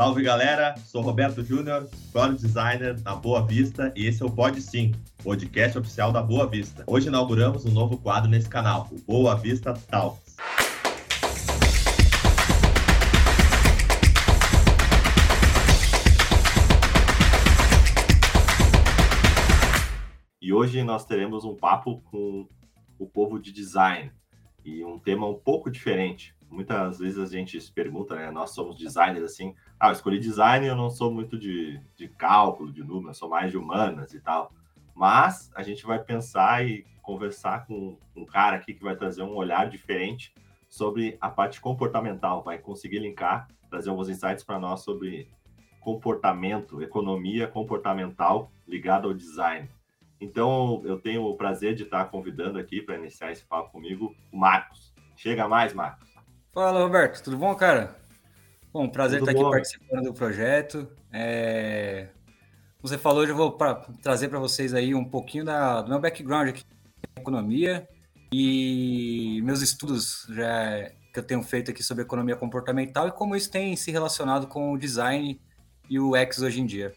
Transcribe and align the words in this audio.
Salve 0.00 0.22
galera, 0.22 0.74
sou 0.78 1.02
Roberto 1.02 1.44
Júnior, 1.44 1.86
Product 2.10 2.40
Designer 2.40 2.98
na 3.02 3.14
Boa 3.14 3.46
Vista 3.46 3.92
e 3.94 4.06
esse 4.06 4.22
é 4.22 4.24
o 4.24 4.30
Pod 4.30 4.58
Sim, 4.58 4.94
podcast 5.22 5.76
oficial 5.76 6.10
da 6.10 6.22
Boa 6.22 6.46
Vista. 6.46 6.84
Hoje 6.86 7.08
inauguramos 7.08 7.66
um 7.66 7.70
novo 7.70 7.98
quadro 7.98 8.30
nesse 8.30 8.48
canal, 8.48 8.88
o 8.90 8.98
Boa 9.00 9.34
Vista 9.36 9.74
Talks. 9.74 10.36
E 20.40 20.50
hoje 20.50 20.82
nós 20.82 21.04
teremos 21.04 21.44
um 21.44 21.54
papo 21.54 22.00
com 22.10 22.48
o 22.98 23.06
povo 23.06 23.38
de 23.38 23.52
design 23.52 24.10
e 24.64 24.82
um 24.82 24.98
tema 24.98 25.28
um 25.28 25.34
pouco 25.34 25.70
diferente. 25.70 26.34
Muitas 26.50 26.98
vezes 26.98 27.18
a 27.18 27.26
gente 27.26 27.60
se 27.60 27.72
pergunta, 27.72 28.16
né? 28.16 28.30
Nós 28.30 28.50
somos 28.50 28.76
designers 28.76 29.24
assim, 29.24 29.54
ah, 29.78 29.88
eu 29.88 29.92
escolhi 29.92 30.18
design, 30.18 30.66
eu 30.66 30.74
não 30.74 30.90
sou 30.90 31.12
muito 31.12 31.38
de, 31.38 31.80
de 31.96 32.08
cálculo, 32.08 32.72
de 32.72 32.82
números, 32.82 33.18
sou 33.18 33.28
mais 33.28 33.52
de 33.52 33.56
humanas 33.56 34.12
e 34.12 34.20
tal. 34.20 34.52
Mas 34.94 35.50
a 35.54 35.62
gente 35.62 35.86
vai 35.86 36.02
pensar 36.02 36.66
e 36.66 36.84
conversar 37.02 37.66
com 37.66 37.96
um 38.16 38.26
cara 38.26 38.56
aqui 38.56 38.74
que 38.74 38.82
vai 38.82 38.96
trazer 38.96 39.22
um 39.22 39.34
olhar 39.34 39.68
diferente 39.68 40.34
sobre 40.68 41.16
a 41.20 41.30
parte 41.30 41.60
comportamental, 41.60 42.42
vai 42.42 42.58
conseguir 42.58 42.98
linkar, 42.98 43.48
trazer 43.68 43.90
alguns 43.90 44.08
insights 44.08 44.44
para 44.44 44.58
nós 44.58 44.82
sobre 44.82 45.28
comportamento, 45.80 46.82
economia 46.82 47.48
comportamental 47.48 48.52
ligada 48.66 49.06
ao 49.06 49.14
design. 49.14 49.68
Então, 50.20 50.82
eu 50.84 51.00
tenho 51.00 51.22
o 51.24 51.36
prazer 51.36 51.74
de 51.74 51.84
estar 51.84 52.04
convidando 52.06 52.58
aqui 52.58 52.82
para 52.82 52.96
iniciar 52.96 53.32
esse 53.32 53.44
papo 53.44 53.70
comigo 53.70 54.14
o 54.30 54.36
Marcos. 54.36 54.92
Chega 55.16 55.48
mais, 55.48 55.72
Marcos. 55.72 56.09
Fala, 56.52 56.80
Roberto. 56.80 57.22
Tudo 57.22 57.36
bom, 57.36 57.54
cara? 57.54 57.96
Bom, 58.72 58.88
prazer 58.88 59.20
Tudo 59.20 59.30
estar 59.30 59.40
bom. 59.40 59.48
aqui 59.48 59.56
participando 59.56 60.04
do 60.04 60.14
projeto. 60.14 60.88
É... 61.12 62.08
Você 62.82 62.98
falou, 62.98 63.24
eu 63.24 63.36
vou 63.36 63.52
pra, 63.52 63.74
trazer 64.02 64.28
para 64.28 64.38
vocês 64.38 64.74
aí 64.74 64.94
um 64.94 65.04
pouquinho 65.04 65.44
da, 65.44 65.82
do 65.82 65.90
meu 65.90 66.00
background 66.00 66.48
aqui 66.48 66.64
em 67.16 67.20
economia 67.20 67.88
e 68.32 69.40
meus 69.44 69.60
estudos 69.60 70.26
já 70.30 70.90
que 71.12 71.18
eu 71.18 71.22
tenho 71.22 71.42
feito 71.42 71.70
aqui 71.70 71.82
sobre 71.82 72.04
economia 72.04 72.36
comportamental 72.36 73.08
e 73.08 73.12
como 73.12 73.36
isso 73.36 73.50
tem 73.50 73.76
se 73.76 73.90
relacionado 73.90 74.46
com 74.46 74.72
o 74.72 74.78
design 74.78 75.40
e 75.88 75.98
o 75.98 76.12
UX 76.14 76.40
hoje 76.40 76.60
em 76.60 76.66
dia. 76.66 76.92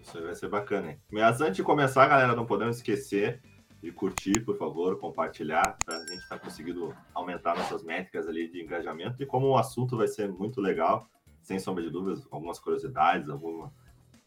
Isso 0.00 0.20
vai 0.22 0.34
ser 0.34 0.48
bacana, 0.48 0.92
hein? 0.92 1.00
Mas 1.12 1.40
antes 1.40 1.56
de 1.56 1.62
começar, 1.62 2.06
galera, 2.08 2.34
não 2.34 2.46
podemos 2.46 2.76
esquecer 2.76 3.40
de 3.82 3.90
curtir, 3.90 4.44
por 4.44 4.56
favor, 4.58 4.98
compartilhar, 4.98 5.76
para 5.84 5.96
a 5.96 6.00
gente 6.00 6.18
estar 6.18 6.38
tá 6.38 6.44
conseguindo 6.44 6.94
aumentar 7.14 7.56
nossas 7.56 7.82
métricas 7.82 8.28
ali 8.28 8.48
de 8.48 8.62
engajamento. 8.62 9.22
E 9.22 9.26
como 9.26 9.48
o 9.48 9.56
assunto 9.56 9.96
vai 9.96 10.06
ser 10.06 10.30
muito 10.30 10.60
legal, 10.60 11.08
sem 11.42 11.58
sombra 11.58 11.82
de 11.82 11.90
dúvidas, 11.90 12.26
algumas 12.30 12.58
curiosidades, 12.58 13.28
algumas 13.28 13.72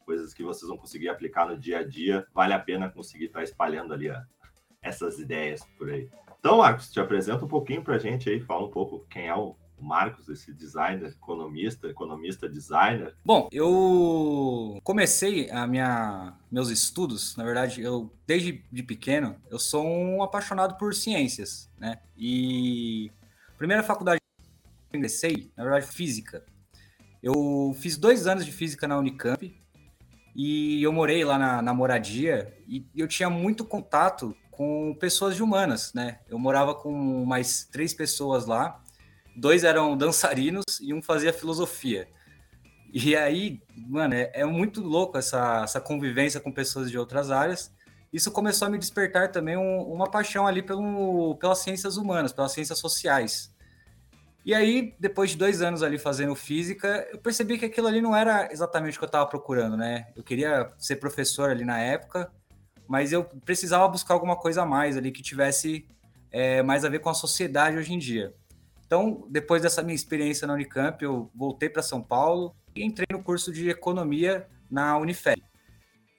coisas 0.06 0.34
que 0.34 0.44
vocês 0.44 0.68
vão 0.68 0.78
conseguir 0.78 1.10
aplicar 1.10 1.48
no 1.48 1.58
dia 1.58 1.80
a 1.80 1.84
dia, 1.84 2.26
vale 2.34 2.54
a 2.54 2.60
pena 2.60 2.90
conseguir 2.90 3.26
estar 3.26 3.40
tá 3.40 3.44
espalhando 3.44 3.94
ali 3.94 4.10
a, 4.10 4.26
essas 4.82 5.20
ideias 5.20 5.64
por 5.78 5.90
aí. 5.90 6.10
Então, 6.40 6.58
Marcos, 6.58 6.92
te 6.92 7.00
apresenta 7.00 7.46
um 7.46 7.48
pouquinho 7.48 7.84
para 7.84 7.96
a 7.96 8.00
gente 8.00 8.30
aí, 8.30 8.40
fala 8.42 8.66
um 8.66 8.72
pouco 8.72 9.06
quem 9.10 9.28
é 9.28 9.36
o 9.36 9.56
Marcos, 9.84 10.30
esse 10.30 10.54
designer, 10.54 11.10
economista, 11.10 11.88
economista 11.88 12.48
designer? 12.48 13.16
Bom, 13.24 13.50
eu 13.52 14.80
comecei 14.84 15.50
a 15.52 15.68
minha 15.68 16.34
meus 16.52 16.70
estudos, 16.70 17.36
na 17.36 17.44
verdade, 17.44 17.82
eu 17.82 18.12
desde 18.26 18.64
de 18.72 18.84
pequeno, 18.84 19.36
eu 19.50 19.60
sou 19.60 19.86
um 19.86 20.24
apaixonado 20.24 20.78
por 20.78 20.94
ciências, 20.96 21.70
né? 21.78 22.00
E 22.18 23.12
a 23.50 23.58
primeira 23.58 23.84
faculdade 23.84 24.20
que 24.90 24.96
eu 24.96 25.00
ingressei, 25.00 25.52
na 25.56 25.64
verdade, 25.64 25.88
física. 25.88 26.44
Eu 27.22 27.76
fiz 27.80 27.98
dois 27.98 28.28
anos 28.28 28.46
de 28.46 28.52
física 28.52 28.88
na 28.88 28.98
Unicamp 28.98 29.56
e 30.36 30.84
eu 30.84 30.92
morei 30.92 31.24
lá 31.24 31.38
na, 31.38 31.62
na 31.62 31.74
moradia 31.74 32.58
e 32.68 32.86
eu 32.96 33.08
tinha 33.08 33.30
muito 33.30 33.64
contato 33.64 34.36
com 34.52 34.96
pessoas 35.00 35.36
de 35.36 35.42
humanas, 35.42 35.94
né? 35.94 36.20
Eu 36.30 36.38
morava 36.38 36.76
com 36.76 37.26
mais 37.26 37.66
três 37.66 37.94
pessoas 37.94 38.46
lá 38.46 38.83
dois 39.36 39.64
eram 39.64 39.98
dançarinos 39.98 40.80
e 40.82 40.94
um 40.94 41.02
fazia 41.02 41.34
filosofia. 41.34 42.08
E 42.94 43.16
aí, 43.16 43.60
mano, 43.76 44.14
é, 44.14 44.32
é, 44.34 44.46
muito 44.46 44.80
louco 44.80 45.18
essa, 45.18 45.64
essa 45.64 45.82
convivência 45.82 46.40
com 46.40 46.52
pessoas 46.52 46.92
de 46.92 46.98
outras 46.98 47.32
áreas. 47.32 47.74
Isso 48.12 48.32
começou 48.32 48.68
a 48.68 48.72
me 48.72 48.78
despertar 48.78 49.32
também 49.32 49.58
um, 49.58 49.82
uma 49.92 50.10
paixão 50.10 50.46
ali 50.46 50.62
pelo, 50.62 51.36
pelas 51.38 51.58
ciências 51.58 51.98
humanas, 51.98 52.32
pelas 52.32 52.52
ciências 52.52 52.78
sociais. 52.78 53.52
E 54.46 54.54
aí, 54.54 54.94
depois 55.00 55.32
de 55.32 55.38
dois 55.38 55.62
anos 55.62 55.82
ali 55.82 55.98
fazendo 55.98 56.36
física, 56.36 57.08
eu 57.12 57.18
percebi 57.18 57.58
que 57.58 57.66
aquilo 57.66 57.88
ali 57.88 58.02
não 58.02 58.16
era 58.16 58.52
exatamente 58.52 58.98
o 58.98 59.00
que 59.00 59.06
eu 59.06 59.08
estava 59.08 59.26
procurando, 59.26 59.76
né? 59.76 60.08
Eu 60.16 60.24
queria 60.24 60.72
ser 60.78 60.98
professor 60.98 61.50
ali 61.50 61.64
na 61.66 61.80
época, 61.80 62.30
mas 62.88 63.12
eu 63.12 63.24
precisava 63.24 63.88
buscar 63.88 64.14
alguma 64.14 64.36
coisa 64.36 64.62
a 64.62 64.66
mais 64.66 64.98
ali 64.98 65.12
que 65.12 65.24
tivesse 65.24 65.88
é, 66.30 66.62
mais 66.62 66.84
a 66.84 66.90
ver 66.90 67.00
com 67.00 67.10
a 67.10 67.14
sociedade 67.14 67.78
hoje 67.78 67.94
em 67.94 67.98
dia. 67.98 68.34
Então, 68.94 69.26
depois 69.28 69.60
dessa 69.60 69.82
minha 69.82 69.96
experiência 69.96 70.46
na 70.46 70.54
Unicamp, 70.54 71.04
eu 71.04 71.28
voltei 71.34 71.68
para 71.68 71.82
São 71.82 72.00
Paulo 72.00 72.56
e 72.76 72.84
entrei 72.84 73.08
no 73.12 73.24
curso 73.24 73.52
de 73.52 73.68
economia 73.68 74.48
na 74.70 74.96
Unifed. 75.00 75.42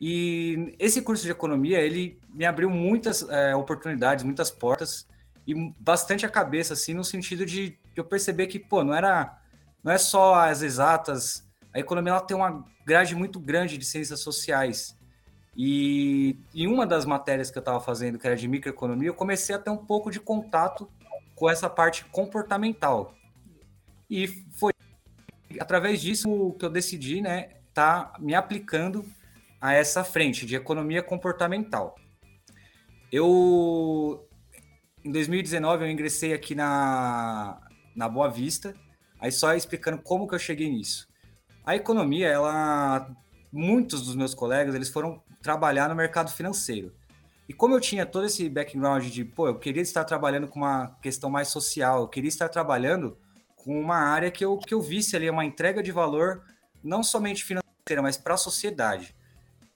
E 0.00 0.74
esse 0.76 1.00
curso 1.00 1.22
de 1.22 1.30
economia, 1.30 1.80
ele 1.80 2.18
me 2.30 2.44
abriu 2.44 2.68
muitas 2.68 3.22
é, 3.28 3.54
oportunidades, 3.54 4.24
muitas 4.24 4.50
portas 4.50 5.06
e 5.46 5.54
bastante 5.78 6.26
a 6.26 6.28
cabeça, 6.28 6.72
assim, 6.72 6.94
no 6.94 7.04
sentido 7.04 7.46
de 7.46 7.78
eu 7.94 8.04
perceber 8.04 8.48
que, 8.48 8.58
pô, 8.58 8.82
não 8.82 8.92
era, 8.92 9.38
não 9.80 9.92
é 9.92 9.98
só 9.98 10.34
as 10.34 10.60
exatas, 10.60 11.48
a 11.72 11.78
economia 11.78 12.10
ela 12.10 12.20
tem 12.20 12.36
uma 12.36 12.64
grade 12.84 13.14
muito 13.14 13.38
grande 13.38 13.78
de 13.78 13.84
ciências 13.84 14.18
sociais. 14.18 14.98
E 15.56 16.36
em 16.52 16.66
uma 16.66 16.84
das 16.84 17.06
matérias 17.06 17.52
que 17.52 17.58
eu 17.58 17.60
estava 17.60 17.78
fazendo, 17.78 18.18
que 18.18 18.26
era 18.26 18.34
de 18.34 18.48
microeconomia, 18.48 19.10
eu 19.10 19.14
comecei 19.14 19.54
a 19.54 19.60
ter 19.60 19.70
um 19.70 19.76
pouco 19.76 20.10
de 20.10 20.18
contato 20.18 20.90
com 21.34 21.48
essa 21.48 21.68
parte 21.68 22.04
comportamental. 22.06 23.14
E 24.08 24.28
foi 24.58 24.72
através 25.60 26.00
disso 26.00 26.54
que 26.58 26.64
eu 26.64 26.70
decidi, 26.70 27.20
né, 27.20 27.50
tá 27.72 28.12
me 28.18 28.34
aplicando 28.34 29.04
a 29.60 29.72
essa 29.72 30.04
frente 30.04 30.46
de 30.46 30.56
economia 30.56 31.02
comportamental. 31.02 31.94
Eu 33.10 34.28
em 35.04 35.10
2019 35.12 35.84
eu 35.84 35.90
ingressei 35.90 36.32
aqui 36.32 36.54
na 36.54 37.60
na 37.94 38.08
Boa 38.08 38.28
Vista, 38.28 38.74
aí 39.20 39.30
só 39.30 39.54
explicando 39.54 40.02
como 40.02 40.26
que 40.26 40.34
eu 40.34 40.38
cheguei 40.38 40.68
nisso. 40.68 41.08
A 41.64 41.76
economia, 41.76 42.28
ela 42.28 43.08
muitos 43.52 44.04
dos 44.04 44.16
meus 44.16 44.34
colegas, 44.34 44.74
eles 44.74 44.90
foram 44.90 45.22
trabalhar 45.40 45.88
no 45.88 45.94
mercado 45.94 46.32
financeiro. 46.32 46.92
E 47.48 47.52
como 47.52 47.74
eu 47.74 47.80
tinha 47.80 48.06
todo 48.06 48.26
esse 48.26 48.48
background 48.48 49.04
de, 49.06 49.24
pô, 49.24 49.48
eu 49.48 49.58
queria 49.58 49.82
estar 49.82 50.04
trabalhando 50.04 50.48
com 50.48 50.60
uma 50.60 50.96
questão 51.02 51.28
mais 51.28 51.48
social, 51.48 52.00
eu 52.00 52.08
queria 52.08 52.28
estar 52.28 52.48
trabalhando 52.48 53.18
com 53.56 53.78
uma 53.78 53.96
área 53.96 54.30
que 54.30 54.44
eu, 54.44 54.56
que 54.58 54.72
eu 54.72 54.80
visse 54.80 55.14
ali 55.14 55.28
uma 55.28 55.44
entrega 55.44 55.82
de 55.82 55.92
valor, 55.92 56.42
não 56.82 57.02
somente 57.02 57.44
financeira, 57.44 58.02
mas 58.02 58.16
para 58.16 58.34
a 58.34 58.38
sociedade. 58.38 59.14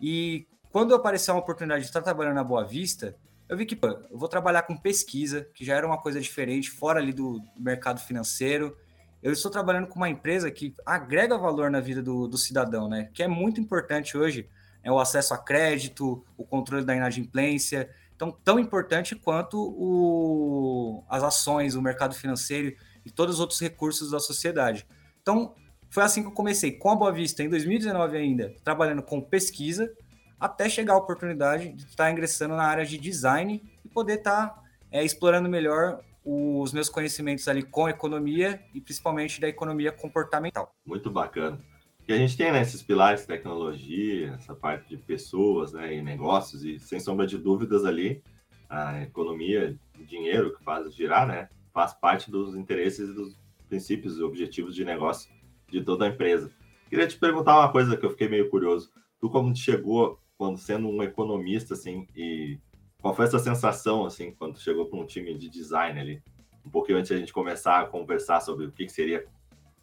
E 0.01 0.47
quando 0.73 0.95
apareceu 0.95 1.34
uma 1.34 1.41
oportunidade 1.41 1.83
de 1.83 1.89
estar 1.89 2.03
trabalhando 2.03 2.34
na 2.34 2.45
Boa 2.45 2.65
Vista, 2.65 3.17
eu 3.49 3.56
vi 3.56 3.67
que 3.67 3.77
pô, 3.77 3.89
eu 3.89 4.19
vou 4.19 4.29
trabalhar 4.29 4.62
com 4.62 4.77
pesquisa, 4.77 5.49
que 5.55 5.65
já 5.65 5.75
era 5.75 5.87
uma 5.87 5.99
coisa 5.99 6.21
diferente, 6.21 6.71
fora 6.71 7.00
ali 7.00 7.12
do 7.12 7.41
mercado 7.59 8.00
financeiro. 8.00 8.77
Eu 9.23 9.33
estou 9.33 9.50
trabalhando 9.50 9.89
com 9.89 9.97
uma 9.97 10.09
empresa 10.09 10.50
que 10.50 10.75
agrega 10.87 11.37
valor 11.37 11.71
na 11.71 11.81
vida 11.81 12.03
do, 12.03 12.29
do 12.29 12.39
cidadão, 12.39 12.89
né? 12.89 13.11
Que 13.12 13.23
é 13.23 13.29
muito 13.29 13.61
importante 13.61 14.17
hoje 14.17 14.49
é 14.88 14.93
o 14.93 14.99
acesso 14.99 15.34
a 15.34 15.38
crédito, 15.38 16.25
o 16.37 16.44
controle 16.44 16.82
da 16.82 16.97
inadimplência. 16.97 17.91
Então, 18.16 18.32
tão 18.43 18.59
importante 18.59 19.15
quanto 19.15 19.60
o, 19.60 21.04
as 21.09 21.22
ações, 21.22 21.75
o 21.75 21.82
mercado 21.82 22.15
financeiro 22.15 22.75
e 23.04 23.10
todos 23.10 23.34
os 23.34 23.41
outros 23.41 23.60
recursos 23.60 24.10
da 24.10 24.19
sociedade. 24.19 24.87
Então, 25.21 25.54
foi 25.91 26.03
assim 26.03 26.22
que 26.22 26.28
eu 26.28 26.32
comecei, 26.32 26.72
com 26.72 26.91
a 26.91 26.97
Boa 26.97 27.12
Vista, 27.12 27.43
em 27.43 27.50
2019 27.50 28.17
ainda, 28.17 28.55
trabalhando 28.64 29.02
com 29.02 29.20
pesquisa, 29.20 29.93
até 30.40 30.70
chegar 30.70 30.94
a 30.94 30.99
oportunidade 30.99 31.70
de 31.75 31.84
estar 31.84 32.11
ingressando 32.11 32.56
na 32.56 32.64
área 32.64 32.87
de 32.87 32.96
design 32.96 33.62
e 33.84 33.88
poder 33.91 34.14
estar 34.14 34.55
é, 34.91 35.05
explorando 35.05 35.50
melhor 35.50 36.00
os 36.25 36.73
meus 36.73 36.88
conhecimentos 36.88 37.46
ali 37.46 37.62
com 37.62 37.88
economia 37.88 38.58
e 38.75 38.81
principalmente 38.81 39.38
da 39.38 39.49
economia 39.49 39.93
comportamental. 39.93 40.75
Muito 40.87 41.11
bacana. 41.11 41.61
E 42.08 42.12
a 42.14 42.16
gente 42.16 42.38
tem 42.38 42.50
né, 42.50 42.62
esses 42.62 42.82
pilares 42.82 43.26
tecnologia, 43.26 44.32
essa 44.32 44.55
parte 44.55 44.88
de 44.88 44.96
pessoas 44.96 45.75
né, 45.75 45.94
e 45.94 46.00
negócios, 46.00 46.64
e 46.64 46.78
sem 46.78 46.99
sombra 46.99 47.26
de 47.26 47.37
dúvidas 47.37 47.84
ali, 47.84 48.22
a 48.66 49.02
economia, 49.02 49.78
dinheiro 50.06 50.56
que 50.56 50.64
faz 50.64 50.94
girar, 50.94 51.28
né, 51.28 51.50
faz 51.70 51.93
parte 51.93 52.31
dos 52.31 52.56
interesses, 52.56 53.14
dos 53.14 53.38
princípios 53.69 54.19
e 54.19 54.22
objetivos 54.22 54.75
de 54.75 54.87
negócio 54.87 55.31
de 55.70 55.82
toda 55.82 56.06
a 56.06 56.08
empresa. 56.08 56.50
Queria 56.88 57.06
te 57.06 57.19
perguntar 57.19 57.58
uma 57.58 57.70
coisa 57.70 57.94
que 57.94 58.06
eu 58.06 58.10
fiquei 58.10 58.26
meio 58.26 58.49
curioso. 58.49 58.90
Tu 59.20 59.28
como 59.28 59.55
chegou 59.55 60.19
quando 60.38 60.56
sendo 60.56 60.88
um 60.88 61.02
economista 61.02 61.75
assim 61.75 62.06
e 62.16 62.58
qual 63.02 63.14
foi 63.14 63.26
essa 63.26 63.38
sensação 63.38 64.06
assim 64.06 64.32
quando 64.32 64.58
chegou 64.58 64.87
para 64.87 64.99
um 64.99 65.05
time 65.05 65.37
de 65.37 65.50
design 65.50 66.00
ali? 66.00 66.22
Um 66.64 66.70
pouquinho 66.70 66.96
antes 66.96 67.12
a 67.12 67.19
gente 67.19 67.34
começar 67.34 67.81
a 67.81 67.84
conversar 67.84 68.40
sobre 68.40 68.64
o 68.64 68.72
que, 68.72 68.87
que 68.87 68.93
seria 68.93 69.26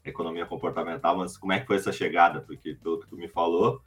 economia 0.05 0.45
comportamental, 0.45 1.17
mas 1.17 1.37
como 1.37 1.53
é 1.53 1.59
que 1.59 1.67
foi 1.67 1.77
essa 1.77 1.91
chegada? 1.91 2.41
Porque 2.41 2.75
pelo 2.75 2.99
que 2.99 3.07
tu 3.07 3.15
me 3.15 3.27
falou, 3.27 3.81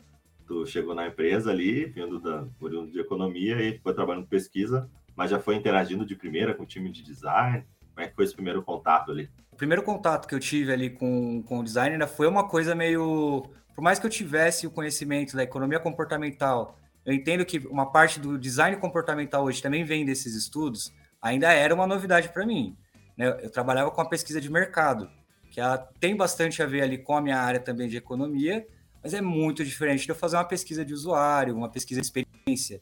tu 0.47 0.67
chegou 0.67 0.95
na 0.95 1.07
empresa 1.07 1.51
ali, 1.51 1.85
vindo 1.85 2.19
da 2.19 2.47
oriundo 2.61 2.91
de 2.91 3.01
economia 3.01 3.61
e 3.63 3.79
foi 3.79 3.95
trabalhando 3.95 4.25
com 4.25 4.31
pesquisa, 4.31 4.91
mas 5.15 5.31
já 5.31 5.39
foi 5.39 5.57
interagindo 5.57 6.05
de 6.05 6.17
primeira 6.17 6.55
com 6.55 6.63
o 6.63 6.67
time 6.67 6.91
de 6.91 7.03
design. 7.03 7.65
Como 7.95 8.05
é 8.05 8.09
que 8.09 8.15
foi 8.15 8.25
esse 8.25 8.35
primeiro 8.35 8.63
contato 8.63 9.11
ali? 9.11 9.31
O 9.53 9.57
primeiro 9.57 9.83
contato 9.83 10.27
que 10.27 10.35
eu 10.35 10.41
tive 10.41 10.73
ali 10.73 10.91
com, 10.91 11.43
com 11.43 11.59
o 11.59 11.65
design 11.65 11.93
ainda 11.93 12.07
foi 12.07 12.27
uma 12.27 12.49
coisa 12.49 12.75
meio. 12.75 13.43
Por 13.75 13.83
mais 13.83 13.99
que 13.99 14.07
eu 14.07 14.11
tivesse 14.11 14.67
o 14.67 14.71
conhecimento 14.71 15.37
da 15.37 15.43
economia 15.43 15.79
comportamental, 15.79 16.79
eu 17.05 17.13
entendo 17.13 17.45
que 17.45 17.59
uma 17.67 17.91
parte 17.91 18.21
do 18.21 18.39
design 18.39 18.77
comportamental 18.77 19.45
hoje 19.45 19.63
também 19.63 19.85
vem 19.85 20.05
desses 20.05 20.35
estudos, 20.35 20.93
ainda 21.21 21.53
era 21.53 21.75
uma 21.75 21.87
novidade 21.87 22.29
para 22.29 22.47
mim. 22.47 22.77
Né? 23.17 23.29
Eu 23.43 23.51
trabalhava 23.51 23.91
com 23.91 24.01
a 24.01 24.09
pesquisa 24.09 24.41
de 24.41 24.51
mercado, 24.51 25.11
que 25.59 25.63
ela 25.63 25.77
tem 25.99 26.17
bastante 26.17 26.63
a 26.63 26.67
ver 26.67 26.83
ali 26.83 26.97
com 26.97 27.17
a 27.17 27.21
minha 27.21 27.37
área 27.37 27.59
também 27.59 27.89
de 27.89 27.97
economia, 27.97 28.65
mas 29.03 29.13
é 29.13 29.21
muito 29.21 29.65
diferente 29.65 30.05
de 30.05 30.09
eu 30.09 30.15
fazer 30.15 30.37
uma 30.37 30.45
pesquisa 30.45 30.85
de 30.85 30.95
usuário, 30.95 31.57
uma 31.57 31.69
pesquisa 31.69 32.01
de 32.01 32.07
experiência. 32.07 32.81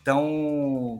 Então, 0.00 0.98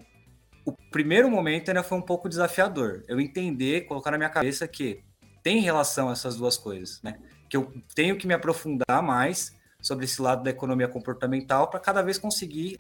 o 0.63 0.73
primeiro 0.91 1.31
momento 1.31 1.71
ainda 1.71 1.83
foi 1.83 1.97
um 1.97 2.03
pouco 2.03 2.29
desafiador. 2.29 3.03
Eu 3.09 3.19
entender, 3.19 3.87
colocar 3.87 4.11
na 4.11 4.19
minha 4.19 4.29
cabeça 4.29 4.69
que 4.69 5.03
tem 5.43 5.61
relação 5.61 6.13
essas 6.13 6.37
duas 6.37 6.59
coisas, 6.59 7.01
né? 7.03 7.19
Que 7.49 7.57
eu 7.57 7.73
tenho 7.95 8.19
que 8.19 8.27
me 8.27 8.35
aprofundar 8.35 9.03
mais 9.03 9.57
sobre 9.81 10.05
esse 10.05 10.21
lado 10.21 10.43
da 10.43 10.51
economia 10.51 10.87
comportamental 10.87 11.71
para 11.71 11.81
cada 11.81 12.03
vez 12.03 12.19
conseguir 12.19 12.79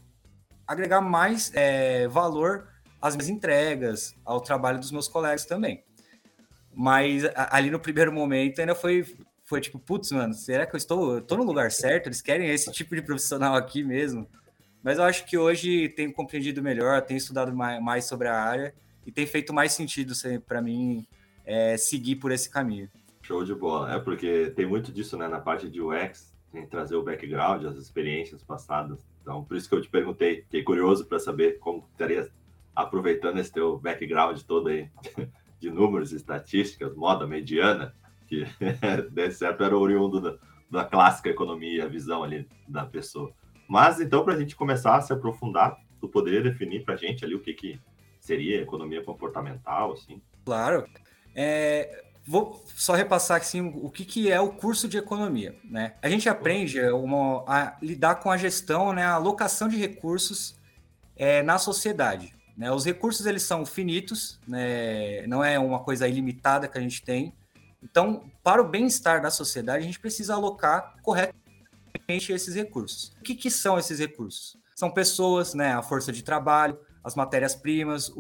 agregar 0.67 1.01
mais 1.01 1.51
é, 1.55 2.07
valor 2.07 2.69
às 3.01 3.17
minhas 3.17 3.31
entregas, 3.31 4.15
ao 4.27 4.43
trabalho 4.43 4.79
dos 4.79 4.93
meus 4.93 5.09
colegas 5.09 5.47
também. 5.47 5.86
Mas 6.79 7.23
ali 7.35 7.71
no 7.71 7.81
primeiro 7.81 8.13
momento 8.13 8.61
ainda 8.61 8.75
foi 8.75 9.03
foi 9.47 9.61
tipo, 9.61 9.79
putz, 9.79 10.11
mano, 10.11 10.35
será 10.35 10.67
que 10.67 10.75
eu 10.75 10.77
estou, 10.77 11.19
eu 11.19 11.37
no 11.37 11.45
lugar 11.45 11.71
certo? 11.71 12.09
Eles 12.09 12.21
querem 12.21 12.51
esse 12.51 12.71
tipo 12.73 12.95
de 12.97 13.01
profissional 13.01 13.55
aqui 13.55 13.83
mesmo? 13.83 14.29
Mas 14.83 14.99
eu 14.99 15.05
acho 15.05 15.25
que 15.25 15.39
hoje 15.39 15.89
tenho 15.91 16.13
compreendido 16.13 16.61
melhor, 16.61 17.01
tenho 17.01 17.17
estudado 17.17 17.55
mais, 17.55 17.81
mais 17.81 18.05
sobre 18.05 18.27
a 18.27 18.35
área 18.35 18.75
e 19.07 19.13
tem 19.13 19.25
feito 19.25 19.55
mais 19.55 19.73
sentido 19.73 20.13
para 20.47 20.61
mim 20.61 21.07
é, 21.45 21.77
seguir 21.77 22.17
por 22.17 22.33
esse 22.33 22.51
caminho. 22.51 22.91
Show 23.23 23.45
de 23.45 23.55
bola. 23.55 23.95
É 23.95 24.01
porque 24.01 24.53
tem 24.57 24.67
muito 24.67 24.93
disso, 24.93 25.17
né, 25.17 25.29
na 25.29 25.41
parte 25.41 25.71
de 25.71 25.81
UX, 25.81 26.35
tem 26.53 26.67
trazer 26.67 26.97
o 26.97 27.03
background, 27.05 27.65
as 27.67 27.77
experiências 27.77 28.43
passadas. 28.43 28.99
Então, 29.23 29.45
por 29.45 29.57
isso 29.57 29.69
que 29.69 29.77
eu 29.77 29.81
te 29.81 29.89
perguntei, 29.89 30.43
fiquei 30.43 30.65
curioso 30.65 31.07
para 31.07 31.21
saber 31.21 31.59
como 31.61 31.89
estaria 31.93 32.29
aproveitando 32.75 33.39
esse 33.39 33.53
teu 33.53 33.79
background 33.79 34.41
todo 34.43 34.69
aí 34.69 34.91
de 35.59 35.71
números, 35.71 36.13
estatísticas, 36.13 36.95
moda 36.95 37.27
mediana 37.27 37.95
que 38.27 38.45
de 39.13 39.31
certo 39.31 39.65
era 39.65 39.77
oriundo 39.77 40.21
da, 40.21 40.39
da 40.71 40.85
clássica 40.85 41.31
economia, 41.31 41.85
a 41.85 41.89
visão 41.89 42.23
ali 42.23 42.49
da 42.69 42.85
pessoa. 42.85 43.33
Mas 43.69 44.01
então, 44.01 44.25
para 44.25 44.35
a 44.35 44.39
gente 44.39 44.55
começar 44.55 44.97
a 44.97 45.01
se 45.01 45.13
aprofundar, 45.13 45.77
tu 46.01 46.09
poderia 46.09 46.43
definir 46.43 46.85
para 46.85 46.95
a 46.95 46.97
gente 46.97 47.25
ali 47.25 47.35
o 47.35 47.41
que, 47.41 47.55
que 47.55 47.81
seria 48.21 48.61
economia 48.61 49.03
comportamental, 49.03 49.93
assim? 49.93 50.21
Claro. 50.45 50.87
É, 51.35 52.05
vou 52.27 52.63
só 52.75 52.95
repassar 52.95 53.41
assim, 53.41 53.61
o 53.61 53.91
que, 53.91 54.05
que 54.05 54.31
é 54.31 54.41
o 54.41 54.53
curso 54.53 54.89
de 54.89 54.99
economia. 54.99 55.57
Né? 55.65 55.95
A 56.03 56.09
gente 56.09 56.29
aprende 56.29 56.81
uma, 56.91 57.45
a 57.47 57.77
lidar 57.81 58.17
com 58.17 58.31
a 58.31 58.37
gestão, 58.37 58.93
né, 58.93 59.05
a 59.05 59.15
alocação 59.15 59.69
de 59.69 59.77
recursos 59.77 60.59
é, 61.17 61.43
na 61.43 61.59
sociedade. 61.59 62.35
Né? 62.57 62.71
Os 62.73 62.85
recursos 62.85 63.27
eles 63.27 63.43
são 63.43 63.67
finitos, 63.67 64.41
né? 64.47 65.27
não 65.27 65.45
é 65.45 65.59
uma 65.59 65.81
coisa 65.81 66.09
ilimitada 66.09 66.67
que 66.67 66.79
a 66.79 66.81
gente 66.81 67.03
tem. 67.03 67.35
Então, 67.83 68.25
para 68.43 68.63
o 68.63 68.69
bem-estar 68.69 69.21
da 69.21 69.31
sociedade, 69.31 69.83
a 69.83 69.87
gente 69.87 70.01
precisa 70.01 70.35
alocar 70.35 70.97
corretamente 71.03 72.33
esses 72.33 72.55
recursos. 72.55 73.13
O 73.21 73.23
que, 73.23 73.35
que 73.35 73.51
são 73.51 73.79
esses 73.79 73.99
recursos? 73.99 74.57
São 74.75 74.91
pessoas, 74.91 75.55
né, 75.55 75.73
a 75.73 75.83
força 75.83 76.13
de 76.13 76.23
trabalho, 76.23 76.79
as 77.05 77.15
matérias-primas, 77.15 78.13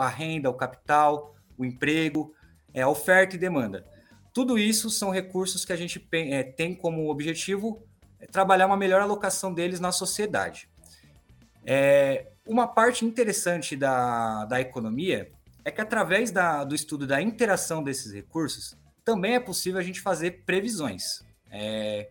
a 0.00 0.08
renda, 0.08 0.50
o 0.50 0.54
capital, 0.54 1.34
o 1.56 1.64
emprego, 1.64 2.34
é, 2.74 2.82
a 2.82 2.88
oferta 2.88 3.36
e 3.36 3.38
demanda. 3.38 3.86
Tudo 4.34 4.58
isso 4.58 4.90
são 4.90 5.10
recursos 5.10 5.64
que 5.64 5.72
a 5.72 5.76
gente 5.76 6.04
é, 6.12 6.42
tem 6.42 6.74
como 6.74 7.10
objetivo 7.10 7.86
é, 8.18 8.26
trabalhar 8.26 8.66
uma 8.66 8.76
melhor 8.76 9.00
alocação 9.00 9.52
deles 9.52 9.78
na 9.78 9.92
sociedade. 9.92 10.68
É, 11.64 12.31
uma 12.46 12.66
parte 12.66 13.04
interessante 13.04 13.76
da, 13.76 14.44
da 14.44 14.60
economia 14.60 15.30
é 15.64 15.70
que, 15.70 15.80
através 15.80 16.30
da, 16.30 16.64
do 16.64 16.74
estudo 16.74 17.06
da 17.06 17.22
interação 17.22 17.82
desses 17.82 18.12
recursos, 18.12 18.76
também 19.04 19.34
é 19.34 19.40
possível 19.40 19.78
a 19.78 19.82
gente 19.82 20.00
fazer 20.00 20.42
previsões. 20.44 21.24
É, 21.50 22.10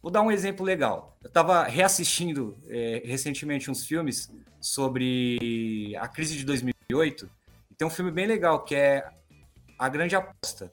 vou 0.00 0.10
dar 0.10 0.22
um 0.22 0.30
exemplo 0.30 0.64
legal. 0.64 1.16
Eu 1.22 1.28
estava 1.28 1.64
reassistindo 1.64 2.56
é, 2.68 3.02
recentemente 3.04 3.70
uns 3.70 3.84
filmes 3.84 4.30
sobre 4.60 5.96
a 5.98 6.06
crise 6.06 6.36
de 6.36 6.44
2008. 6.44 7.28
E 7.70 7.74
tem 7.74 7.86
um 7.86 7.90
filme 7.90 8.10
bem 8.10 8.26
legal 8.26 8.64
que 8.64 8.74
é 8.74 9.08
A 9.78 9.88
Grande 9.88 10.14
Aposta. 10.14 10.70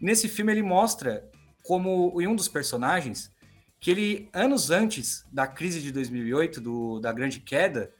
Nesse 0.00 0.28
filme 0.28 0.52
ele 0.52 0.62
mostra 0.62 1.28
como 1.62 2.20
em 2.20 2.26
um 2.26 2.34
dos 2.34 2.48
personagens 2.48 3.30
que 3.80 3.90
ele 3.90 4.28
anos 4.32 4.70
antes 4.70 5.24
da 5.30 5.46
crise 5.46 5.80
de 5.80 5.92
2008, 5.92 6.60
do, 6.60 7.00
da 7.00 7.12
grande 7.12 7.38
queda, 7.40 7.92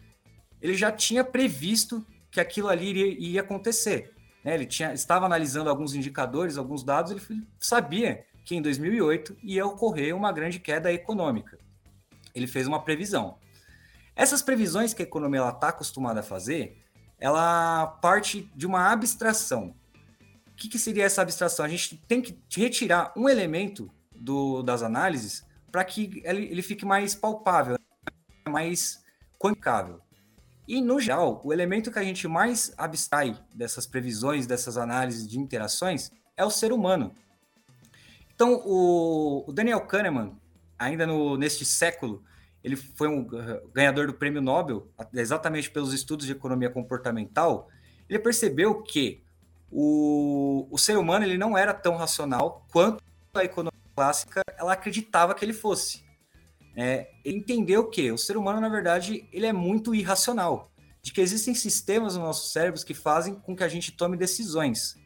ele 0.65 0.75
já 0.75 0.91
tinha 0.91 1.23
previsto 1.23 2.05
que 2.31 2.41
aquilo 2.41 2.69
ali 2.69 2.87
iria, 2.87 3.07
ia 3.19 3.41
acontecer. 3.43 4.15
Né? 4.43 4.55
Ele 4.55 4.65
tinha, 4.65 4.95
estava 4.95 5.27
analisando 5.27 5.69
alguns 5.69 5.95
indicadores, 5.95 6.57
alguns 6.57 6.83
dados, 6.83 7.13
ele 7.13 7.47
sabia 7.61 8.25
que 8.47 8.57
em 8.57 8.63
2008 8.63 9.37
ia 9.43 9.67
ocorrer 9.67 10.17
uma 10.17 10.33
grande 10.33 10.59
queda 10.59 10.91
econômica. 10.91 11.59
Ele 12.35 12.47
fez 12.47 12.67
uma 12.67 12.83
previsão. 12.83 13.37
Essas 14.17 14.41
previsões 14.41 14.95
que 14.95 15.03
a 15.03 15.05
economia 15.05 15.47
está 15.47 15.69
acostumada 15.69 16.21
a 16.21 16.23
fazer, 16.23 16.83
ela 17.21 17.87
parte 17.87 18.51
de 18.57 18.67
uma 18.67 18.91
abstração. 18.91 19.75
O 20.47 20.57
que, 20.57 20.71
que, 20.71 20.79
seria 20.79 21.05
essa 21.05 21.21
abstração? 21.21 21.63
A 21.63 21.69
gente 21.69 21.99
tem 22.09 22.23
que 22.23 22.39
retirar 22.57 23.13
um 23.15 23.29
elemento 23.29 23.91
do, 24.15 24.63
das 24.63 24.83
análises 24.83 25.45
para 25.71 25.85
que 25.85 26.23
ele, 26.25 26.47
ele, 26.47 26.63
fique 26.63 26.87
mais 26.87 27.15
palpável, 27.15 27.77
mais 28.49 29.05
quantificável. 29.39 30.01
E, 30.67 30.81
no 30.81 30.99
geral, 30.99 31.41
o 31.45 31.53
elemento 31.53 31.91
que 31.91 31.99
a 31.99 32.03
gente 32.03 32.27
mais 32.27 32.73
abstrai 32.77 33.39
dessas 33.55 33.87
previsões, 33.87 34.47
dessas 34.47 34.77
análises 34.77 35.29
de 35.29 35.39
interações, 35.39 36.11
é 36.37 36.45
o 36.45 36.51
ser 36.51 36.73
humano. 36.73 37.15
Então, 38.35 38.63
o, 38.65 39.53
Daniel 39.53 39.81
Kahneman, 39.83 40.33
ainda 40.79 41.07
no, 41.07 41.37
neste 41.37 41.65
século, 41.65 42.25
ele 42.63 42.77
foi 42.77 43.09
um 43.09 43.27
ganhador 43.73 44.07
do 44.07 44.15
prêmio 44.15 44.41
Nobel, 44.41 44.89
exatamente 45.13 45.71
pelos 45.71 45.93
estudos 45.93 46.27
de 46.27 46.33
economia 46.33 46.71
comportamental. 46.71 47.69
Ele 48.09 48.19
percebeu 48.19 48.83
que 48.83 49.23
o, 49.71 50.67
o 50.71 50.79
ser 50.79 50.97
humano 50.97 51.27
ele 51.27 51.37
não 51.37 51.59
era 51.59 51.75
tão 51.75 51.97
racional 51.97 52.67
quanto 52.73 53.03
a 53.35 53.45
economia 53.45 53.81
clássica 53.95 54.41
ela 54.57 54.73
acreditava 54.73 55.35
que 55.35 55.45
ele 55.45 55.53
fosse 55.53 56.03
é, 56.77 57.11
entendeu 57.25 57.89
que 57.89 58.11
o 58.11 58.19
ser 58.19 58.37
humano, 58.37 58.61
na 58.61 58.69
verdade, 58.69 59.29
ele 59.33 59.47
é 59.47 59.53
muito 59.53 59.95
irracional, 59.95 60.71
de 61.03 61.13
que 61.13 61.21
existem 61.21 61.55
sistemas 61.55 62.15
nos 62.15 62.25
nossos 62.25 62.53
cérebros 62.53 62.83
que 62.83 62.95
fazem 62.95 63.35
com 63.35 63.55
que 63.55 63.63
a 63.63 63.69
gente 63.69 63.93
tome 63.93 64.17
decisões. 64.17 64.97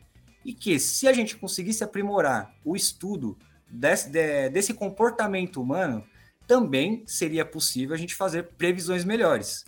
E 0.45 0.55
que 0.55 0.79
se 0.79 1.07
a 1.07 1.13
gente 1.13 1.37
conseguisse 1.37 1.85
aprimorar 1.85 2.55
o 2.65 2.77
estudo 2.77 3.37
desse, 3.69 4.09
de, 4.09 4.49
desse 4.51 4.73
comportamento 4.73 5.61
humano, 5.61 6.05
também 6.47 7.05
seria 7.07 7.45
possível 7.45 7.95
a 7.95 7.99
gente 7.99 8.15
fazer 8.15 8.55
previsões 8.57 9.05
melhores. 9.05 9.65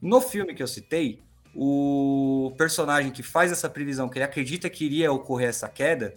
No 0.00 0.20
filme 0.20 0.54
que 0.54 0.62
eu 0.62 0.66
citei, 0.66 1.22
o 1.54 2.52
personagem 2.56 3.12
que 3.12 3.22
faz 3.22 3.52
essa 3.52 3.68
previsão, 3.68 4.08
que 4.08 4.18
ele 4.18 4.24
acredita 4.24 4.70
que 4.70 4.84
iria 4.84 5.12
ocorrer 5.12 5.48
essa 5.48 5.68
queda, 5.68 6.16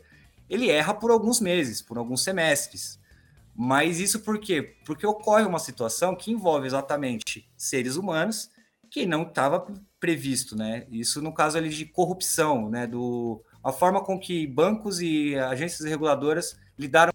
ele 0.50 0.70
erra 0.70 0.94
por 0.94 1.12
alguns 1.12 1.40
meses, 1.40 1.82
por 1.82 1.98
alguns 1.98 2.24
semestres. 2.24 3.00
Mas 3.64 4.00
isso 4.00 4.22
por 4.22 4.40
quê? 4.40 4.76
Porque 4.84 5.06
ocorre 5.06 5.46
uma 5.46 5.60
situação 5.60 6.16
que 6.16 6.32
envolve 6.32 6.66
exatamente 6.66 7.48
seres 7.56 7.96
humanos 7.96 8.50
que 8.90 9.06
não 9.06 9.22
estava 9.22 9.68
previsto, 10.00 10.56
né? 10.56 10.88
Isso 10.90 11.22
no 11.22 11.32
caso 11.32 11.60
ali 11.60 11.70
de 11.70 11.86
corrupção, 11.86 12.72
né? 12.72 12.88
Do 12.88 13.40
a 13.64 13.72
forma 13.72 14.04
com 14.04 14.20
que 14.20 14.48
bancos 14.48 15.00
e 15.00 15.36
agências 15.36 15.88
reguladoras 15.88 16.58
lidaram 16.76 17.14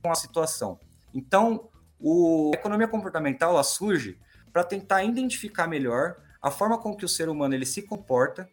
com 0.00 0.12
a 0.12 0.14
situação. 0.14 0.78
Então, 1.12 1.68
o, 1.98 2.52
a 2.54 2.58
economia 2.58 2.86
comportamental 2.86 3.50
ela 3.50 3.64
surge 3.64 4.20
para 4.52 4.62
tentar 4.62 5.02
identificar 5.02 5.66
melhor 5.66 6.14
a 6.40 6.52
forma 6.52 6.78
com 6.78 6.96
que 6.96 7.04
o 7.04 7.08
ser 7.08 7.28
humano 7.28 7.54
ele 7.54 7.66
se 7.66 7.82
comporta, 7.82 8.48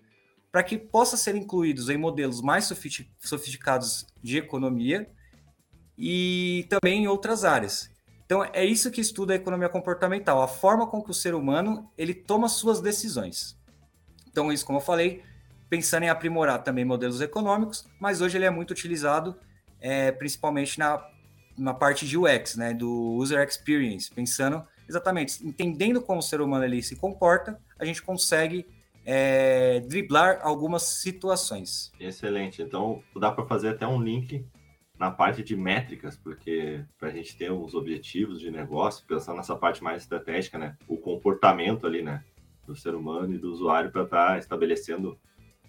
para 0.51 0.63
que 0.63 0.79
possa 0.79 1.15
ser 1.15 1.36
incluídos 1.36 1.89
em 1.89 1.98
modelos 1.98 2.41
mais 2.41 2.65
sofisticados 3.19 4.07
de 4.19 4.39
economia 4.39 5.07
e 5.99 6.65
também 6.69 7.03
em 7.03 7.07
outras 7.07 7.43
áreas. 7.43 7.91
Então 8.25 8.43
é 8.53 8.63
isso 8.63 8.89
que 8.89 9.01
estuda 9.01 9.33
a 9.33 9.35
economia 9.35 9.67
comportamental, 9.67 10.41
a 10.41 10.47
forma 10.47 10.87
com 10.87 11.03
que 11.03 11.11
o 11.11 11.13
ser 11.13 11.35
humano 11.35 11.91
ele 11.97 12.13
toma 12.13 12.47
suas 12.47 12.79
decisões. 12.79 13.57
Então 14.31 14.51
isso, 14.51 14.65
como 14.65 14.77
eu 14.79 14.83
falei, 14.83 15.21
pensando 15.69 16.03
em 16.03 16.09
aprimorar 16.09 16.63
também 16.63 16.85
modelos 16.85 17.19
econômicos, 17.19 17.85
mas 17.99 18.21
hoje 18.21 18.37
ele 18.37 18.45
é 18.45 18.49
muito 18.49 18.71
utilizado 18.71 19.35
é, 19.81 20.11
principalmente 20.11 20.79
na, 20.79 21.03
na 21.57 21.73
parte 21.73 22.07
de 22.07 22.17
UX, 22.17 22.55
né, 22.55 22.73
do 22.73 23.15
User 23.15 23.45
Experience, 23.45 24.09
pensando 24.11 24.65
exatamente, 24.87 25.45
entendendo 25.45 26.01
como 26.01 26.19
o 26.19 26.23
ser 26.23 26.41
humano 26.41 26.63
ali 26.63 26.81
se 26.81 26.95
comporta, 26.95 27.59
a 27.77 27.85
gente 27.85 28.01
consegue 28.01 28.65
é, 29.05 29.79
driblar 29.81 30.39
algumas 30.41 30.83
situações. 30.83 31.91
Excelente. 31.99 32.61
Então, 32.61 33.03
dá 33.15 33.31
para 33.31 33.45
fazer 33.45 33.69
até 33.69 33.87
um 33.87 34.01
link 34.01 34.45
na 34.99 35.09
parte 35.09 35.41
de 35.41 35.55
métricas, 35.55 36.17
porque 36.17 36.83
para 36.97 37.07
a 37.07 37.11
gente 37.11 37.37
ter 37.37 37.49
uns 37.49 37.73
objetivos 37.73 38.39
de 38.39 38.51
negócio, 38.51 39.07
pensar 39.07 39.33
nessa 39.33 39.55
parte 39.55 39.81
mais 39.81 40.01
estratégica, 40.01 40.57
né? 40.57 40.75
O 40.89 40.97
comportamento 40.97 41.87
ali, 41.87 42.01
né? 42.01 42.21
Do 42.67 42.75
ser 42.75 42.93
humano 42.93 43.33
e 43.33 43.37
do 43.37 43.49
usuário 43.49 43.91
para 43.91 44.03
estar 44.03 44.27
tá 44.27 44.37
estabelecendo 44.37 45.17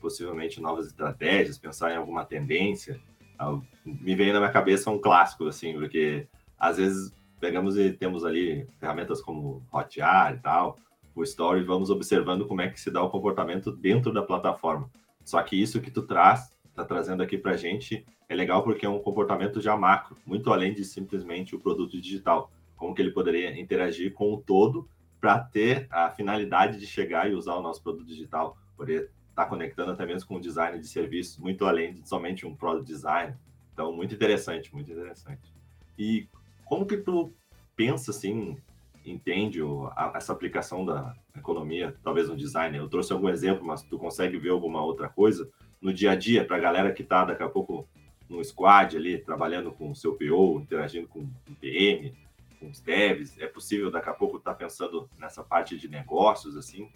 possivelmente 0.01 0.61
novas 0.61 0.89
estratégias, 0.89 1.59
pensar 1.59 1.93
em 1.93 1.97
alguma 1.97 2.25
tendência. 2.25 3.01
Ah, 3.39 3.57
me 3.85 4.17
vem 4.17 4.33
na 4.33 4.41
minha 4.41 4.51
cabeça 4.51 4.91
um 4.91 4.99
clássico, 4.99 5.47
assim, 5.47 5.75
porque 5.75 6.27
às 6.59 6.79
vezes 6.79 7.15
pegamos 7.39 7.79
e 7.79 7.93
temos 7.93 8.25
ali 8.25 8.67
ferramentas 8.81 9.23
como 9.23 9.65
Hotjar 9.73 10.35
e 10.35 10.39
tal, 10.39 10.77
o 11.15 11.23
Story, 11.23 11.63
vamos 11.63 11.89
observando 11.89 12.47
como 12.47 12.63
é 12.63 12.69
que 12.69 12.81
se 12.81 12.91
dá 12.91 13.03
o 13.03 13.11
comportamento 13.11 13.71
dentro 13.71 14.13
da 14.13 14.23
plataforma. 14.23 14.91
Só 15.25 15.41
que 15.43 15.61
isso 15.61 15.81
que 15.81 15.91
tu 15.91 16.03
traz, 16.03 16.53
tá 16.83 16.95
trazendo 16.95 17.23
aqui 17.23 17.37
para 17.39 17.57
gente, 17.57 18.05
é 18.29 18.35
legal 18.35 18.63
porque 18.63 18.87
é 18.87 18.89
um 18.89 19.01
comportamento 19.01 19.61
já 19.61 19.77
macro, 19.77 20.17
muito 20.25 20.53
além 20.53 20.73
de 20.73 20.85
simplesmente 20.85 21.55
o 21.55 21.59
produto 21.59 22.01
digital. 22.01 22.51
Como 22.77 22.95
que 22.95 23.03
ele 23.03 23.11
poderia 23.11 23.59
interagir 23.59 24.13
com 24.13 24.33
o 24.33 24.41
todo 24.41 24.89
para 25.21 25.39
ter 25.39 25.87
a 25.91 26.11
finalidade 26.11 26.79
de 26.79 26.87
chegar 26.87 27.31
e 27.31 27.35
usar 27.35 27.55
o 27.55 27.63
nosso 27.63 27.83
produto 27.83 28.07
digital, 28.07 28.57
poder 28.77 29.11
estar 29.31 29.45
tá 29.45 29.47
conectando 29.47 29.93
até 29.93 30.07
mesmo 30.07 30.29
com 30.29 30.37
o 30.37 30.41
design 30.41 30.79
de 30.79 30.89
serviços, 30.89 31.39
muito 31.39 31.67
além 31.67 31.95
de 31.95 32.09
somente 32.09 32.47
um 32.47 32.55
product 32.55 32.87
design. 32.87 33.35
Então, 33.73 33.93
muito 33.93 34.15
interessante, 34.15 34.73
muito 34.73 34.91
interessante. 34.91 35.53
E 35.99 36.27
como 36.65 36.87
que 36.87 36.97
tu 36.97 37.33
pensa 37.77 38.11
assim, 38.11 38.57
entende 39.05 39.61
a, 39.95 40.13
essa 40.15 40.33
aplicação 40.33 40.85
da 40.85 41.15
economia, 41.37 41.95
talvez 42.03 42.29
no 42.29 42.37
design? 42.37 42.77
Eu 42.77 42.89
trouxe 42.89 43.13
algum 43.13 43.29
exemplo, 43.29 43.67
mas 43.67 43.83
tu 43.83 43.99
consegue 43.99 44.39
ver 44.39 44.51
alguma 44.51 44.83
outra 44.83 45.09
coisa 45.09 45.51
no 45.81 45.93
dia 45.93 46.13
a 46.13 46.17
dia 46.17 46.45
para 46.45 46.57
a 46.57 46.61
galera 46.61 46.93
que 46.93 47.03
está 47.03 47.25
daqui 47.25 47.43
a 47.43 47.49
pouco 47.49 47.89
no 48.29 48.43
squad 48.45 48.97
ali, 48.97 49.19
trabalhando 49.19 49.73
com 49.73 49.91
o 49.91 49.97
seu 49.97 50.15
PO, 50.15 50.61
interagindo 50.61 51.09
com 51.09 51.21
o 51.21 51.55
PM, 51.61 52.15
com 52.61 52.69
os 52.69 52.81
devs, 52.81 53.37
é 53.39 53.47
possível 53.47 53.91
daqui 53.91 54.09
a 54.09 54.15
pouco 54.15 54.37
estar 54.37 54.53
tá 54.53 54.57
pensando 54.57 55.11
nessa 55.19 55.43
parte 55.43 55.77
de 55.77 55.89
negócios, 55.89 56.57
assim? 56.57 56.89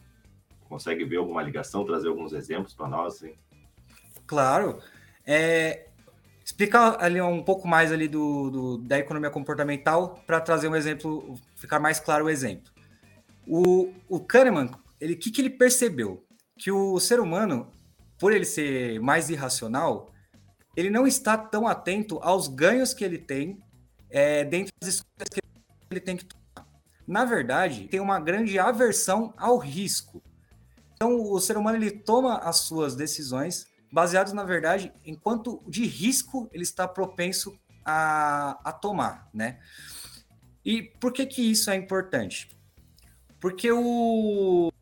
Consegue 0.68 1.04
ver 1.04 1.16
alguma 1.16 1.42
ligação, 1.42 1.84
trazer 1.84 2.08
alguns 2.08 2.32
exemplos 2.32 2.74
para 2.74 2.88
nós, 2.88 3.16
assim? 3.16 3.34
Claro. 4.26 4.78
É, 5.26 5.88
explicar 6.44 7.02
ali 7.02 7.20
um 7.20 7.42
pouco 7.42 7.66
mais 7.66 7.90
ali 7.90 8.06
do, 8.06 8.50
do 8.50 8.78
da 8.78 8.98
economia 8.98 9.30
comportamental 9.30 10.22
para 10.26 10.40
trazer 10.40 10.68
um 10.68 10.76
exemplo, 10.76 11.38
ficar 11.56 11.80
mais 11.80 11.98
claro 11.98 12.26
o 12.26 12.30
exemplo. 12.30 12.70
O, 13.46 13.92
o 14.08 14.20
Kahneman, 14.20 14.70
ele 15.00 15.16
que, 15.16 15.30
que 15.30 15.40
ele 15.40 15.50
percebeu? 15.50 16.24
Que 16.56 16.70
o 16.70 17.00
ser 17.00 17.18
humano, 17.18 17.72
por 18.18 18.32
ele 18.32 18.44
ser 18.44 19.00
mais 19.00 19.30
irracional, 19.30 20.12
ele 20.76 20.90
não 20.90 21.06
está 21.06 21.36
tão 21.36 21.66
atento 21.66 22.18
aos 22.22 22.48
ganhos 22.48 22.92
que 22.92 23.04
ele 23.04 23.18
tem 23.18 23.62
é, 24.10 24.44
dentro 24.44 24.72
das 24.80 24.94
escolhas 24.94 25.28
que 25.30 25.40
ele 25.90 26.00
tem 26.00 26.16
que 26.16 26.24
tomar. 26.24 26.66
Na 27.06 27.24
verdade, 27.24 27.86
tem 27.88 28.00
uma 28.00 28.18
grande 28.18 28.58
aversão 28.58 29.34
ao 29.36 29.58
risco. 29.58 30.22
Então, 30.94 31.20
o 31.20 31.38
ser 31.40 31.56
humano 31.56 31.76
ele 31.76 31.90
toma 31.90 32.38
as 32.38 32.58
suas 32.58 32.96
decisões 32.96 33.66
baseados, 33.92 34.32
na 34.32 34.42
verdade, 34.42 34.92
em 35.04 35.14
quanto 35.14 35.62
de 35.68 35.86
risco 35.86 36.48
ele 36.52 36.62
está 36.62 36.88
propenso 36.88 37.56
a, 37.84 38.58
a 38.64 38.72
tomar, 38.72 39.28
né? 39.32 39.60
E 40.64 40.82
por 40.82 41.12
que 41.12 41.26
que 41.26 41.50
isso 41.50 41.70
é 41.70 41.76
importante? 41.76 42.48
Porque 43.38 43.70
o 43.70 44.72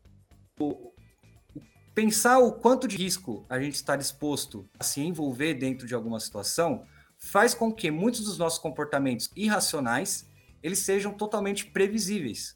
pensar 1.93 2.39
o 2.39 2.51
quanto 2.51 2.87
de 2.87 2.97
risco 2.97 3.45
a 3.49 3.59
gente 3.59 3.75
está 3.75 3.95
disposto 3.95 4.67
a 4.79 4.83
se 4.83 5.01
envolver 5.01 5.53
dentro 5.53 5.87
de 5.87 5.93
alguma 5.93 6.19
situação 6.19 6.85
faz 7.17 7.53
com 7.53 7.71
que 7.71 7.89
muitos 7.89 8.21
dos 8.21 8.37
nossos 8.37 8.59
comportamentos 8.59 9.29
irracionais 9.35 10.29
eles 10.61 10.79
sejam 10.79 11.13
totalmente 11.13 11.65
previsíveis. 11.67 12.55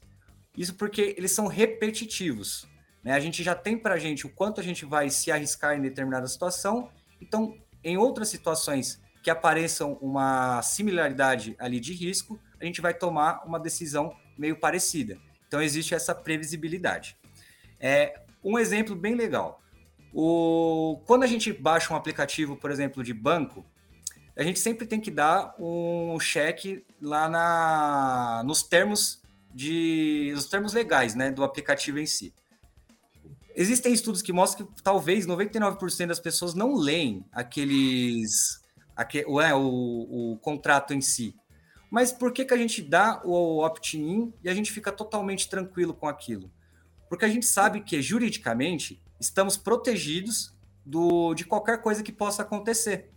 Isso 0.56 0.74
porque 0.74 1.14
eles 1.16 1.30
são 1.30 1.46
repetitivos. 1.46 2.66
Né? 3.04 3.12
A 3.12 3.20
gente 3.20 3.42
já 3.42 3.54
tem 3.54 3.78
para 3.78 3.94
a 3.94 3.98
gente 3.98 4.26
o 4.26 4.30
quanto 4.30 4.60
a 4.60 4.64
gente 4.64 4.84
vai 4.84 5.08
se 5.10 5.30
arriscar 5.30 5.76
em 5.76 5.82
determinada 5.82 6.26
situação. 6.26 6.90
Então, 7.20 7.56
em 7.84 7.96
outras 7.96 8.28
situações 8.28 9.00
que 9.22 9.30
apareçam 9.30 9.92
uma 10.00 10.62
similaridade 10.62 11.54
ali 11.58 11.78
de 11.78 11.92
risco, 11.92 12.40
a 12.60 12.64
gente 12.64 12.80
vai 12.80 12.94
tomar 12.94 13.44
uma 13.46 13.60
decisão 13.60 14.14
meio 14.36 14.58
parecida. 14.58 15.18
Então, 15.46 15.62
existe 15.62 15.94
essa 15.94 16.14
previsibilidade. 16.14 17.16
É, 17.78 18.22
um 18.42 18.58
exemplo 18.58 18.94
bem 18.94 19.14
legal. 19.14 19.62
O, 20.12 21.00
quando 21.06 21.22
a 21.24 21.26
gente 21.26 21.52
baixa 21.52 21.92
um 21.92 21.96
aplicativo, 21.96 22.56
por 22.56 22.70
exemplo, 22.70 23.02
de 23.02 23.12
banco, 23.12 23.64
a 24.36 24.42
gente 24.42 24.58
sempre 24.58 24.86
tem 24.86 25.00
que 25.00 25.10
dar 25.10 25.54
um 25.58 26.18
cheque 26.20 26.84
lá 27.00 27.28
na, 27.28 28.42
nos 28.44 28.62
termos 28.62 29.20
de, 29.52 30.30
nos 30.34 30.46
termos 30.46 30.72
legais, 30.72 31.14
né, 31.14 31.30
do 31.30 31.42
aplicativo 31.42 31.98
em 31.98 32.06
si. 32.06 32.32
Existem 33.54 33.92
estudos 33.92 34.22
que 34.22 34.32
mostram 34.32 34.66
que 34.66 34.82
talvez 34.82 35.26
99% 35.26 36.06
das 36.06 36.20
pessoas 36.20 36.54
não 36.54 36.76
leem 36.76 37.24
aqueles, 37.32 38.62
aquele, 38.94 39.24
é, 39.42 39.52
o, 39.52 40.32
o 40.32 40.38
contrato 40.38 40.94
em 40.94 41.00
si. 41.00 41.34
Mas 41.90 42.12
por 42.12 42.32
que, 42.32 42.44
que 42.44 42.54
a 42.54 42.56
gente 42.56 42.80
dá 42.82 43.20
o 43.24 43.64
opt-in 43.64 44.32
e 44.44 44.48
a 44.48 44.54
gente 44.54 44.70
fica 44.70 44.92
totalmente 44.92 45.48
tranquilo 45.48 45.92
com 45.92 46.06
aquilo? 46.06 46.50
Porque 47.08 47.24
a 47.24 47.28
gente 47.28 47.46
sabe 47.46 47.80
que 47.80 48.00
juridicamente 48.02 49.02
estamos 49.20 49.56
protegidos 49.56 50.54
do, 50.84 51.34
de 51.34 51.44
qualquer 51.44 51.82
coisa 51.82 52.02
que 52.02 52.12
possa 52.12 52.42
acontecer. 52.42 53.10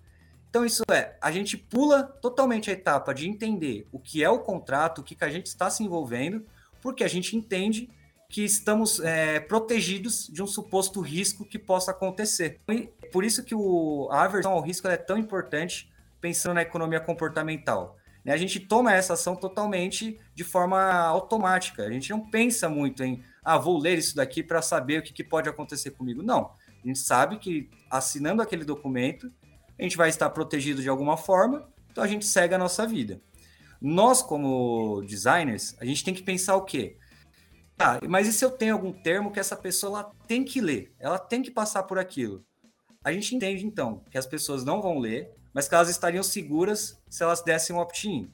Então, 0.49 0.65
isso 0.65 0.83
é, 0.91 1.15
a 1.21 1.31
gente 1.31 1.55
pula 1.55 2.03
totalmente 2.03 2.69
a 2.69 2.73
etapa 2.73 3.13
de 3.13 3.27
entender 3.27 3.87
o 3.91 3.99
que 3.99 4.21
é 4.21 4.29
o 4.29 4.39
contrato, 4.39 4.99
o 4.99 5.03
que, 5.03 5.15
que 5.15 5.23
a 5.23 5.29
gente 5.29 5.45
está 5.45 5.69
se 5.69 5.81
envolvendo, 5.81 6.45
porque 6.81 7.03
a 7.03 7.07
gente 7.07 7.37
entende 7.37 7.89
que 8.27 8.43
estamos 8.43 8.99
é, 8.99 9.39
protegidos 9.39 10.27
de 10.27 10.41
um 10.41 10.47
suposto 10.47 10.99
risco 11.01 11.45
que 11.45 11.59
possa 11.59 11.91
acontecer. 11.91 12.59
E 12.69 12.89
por 13.11 13.23
isso 13.23 13.43
que 13.43 13.55
o, 13.55 14.09
a 14.11 14.23
aversão 14.23 14.53
ao 14.53 14.61
risco 14.61 14.87
é 14.87 14.97
tão 14.97 15.17
importante 15.17 15.91
pensando 16.19 16.55
na 16.55 16.61
economia 16.61 16.99
comportamental. 16.99 17.97
Né? 18.23 18.33
A 18.33 18.37
gente 18.37 18.59
toma 18.59 18.93
essa 18.93 19.13
ação 19.13 19.35
totalmente 19.35 20.19
de 20.33 20.43
forma 20.43 20.79
automática. 20.79 21.83
A 21.83 21.91
gente 21.91 22.09
não 22.09 22.29
pensa 22.29 22.69
muito 22.69 23.03
em, 23.03 23.23
ah, 23.43 23.57
vou 23.57 23.77
ler 23.77 23.97
isso 23.97 24.15
daqui 24.15 24.43
para 24.43 24.61
saber 24.61 24.99
o 24.99 25.03
que, 25.03 25.13
que 25.13 25.23
pode 25.23 25.49
acontecer 25.49 25.91
comigo. 25.91 26.21
Não. 26.21 26.51
A 26.83 26.87
gente 26.87 26.99
sabe 26.99 27.37
que 27.37 27.69
assinando 27.89 28.41
aquele 28.41 28.63
documento, 28.63 29.31
a 29.79 29.83
gente 29.83 29.97
vai 29.97 30.09
estar 30.09 30.29
protegido 30.29 30.81
de 30.81 30.89
alguma 30.89 31.17
forma, 31.17 31.67
então 31.91 32.03
a 32.03 32.07
gente 32.07 32.25
segue 32.25 32.53
a 32.53 32.57
nossa 32.57 32.85
vida. 32.85 33.21
Nós, 33.81 34.21
como 34.21 35.01
designers, 35.01 35.75
a 35.79 35.85
gente 35.85 36.03
tem 36.03 36.13
que 36.13 36.21
pensar 36.21 36.55
o 36.55 36.63
quê? 36.63 36.97
Ah, 37.79 37.99
mas 38.07 38.27
e 38.27 38.33
se 38.33 38.45
eu 38.45 38.51
tenho 38.51 38.73
algum 38.73 38.91
termo 38.91 39.31
que 39.31 39.39
essa 39.39 39.55
pessoa 39.55 40.11
tem 40.27 40.43
que 40.43 40.61
ler? 40.61 40.93
Ela 40.99 41.17
tem 41.17 41.41
que 41.41 41.49
passar 41.49 41.83
por 41.83 41.97
aquilo. 41.97 42.45
A 43.03 43.11
gente 43.11 43.35
entende, 43.35 43.65
então, 43.65 44.03
que 44.11 44.19
as 44.19 44.27
pessoas 44.27 44.63
não 44.63 44.83
vão 44.83 44.99
ler, 44.99 45.31
mas 45.51 45.67
que 45.67 45.73
elas 45.73 45.89
estariam 45.89 46.21
seguras 46.21 47.01
se 47.09 47.23
elas 47.23 47.41
dessem 47.41 47.75
um 47.75 47.79
opt-in. 47.79 48.31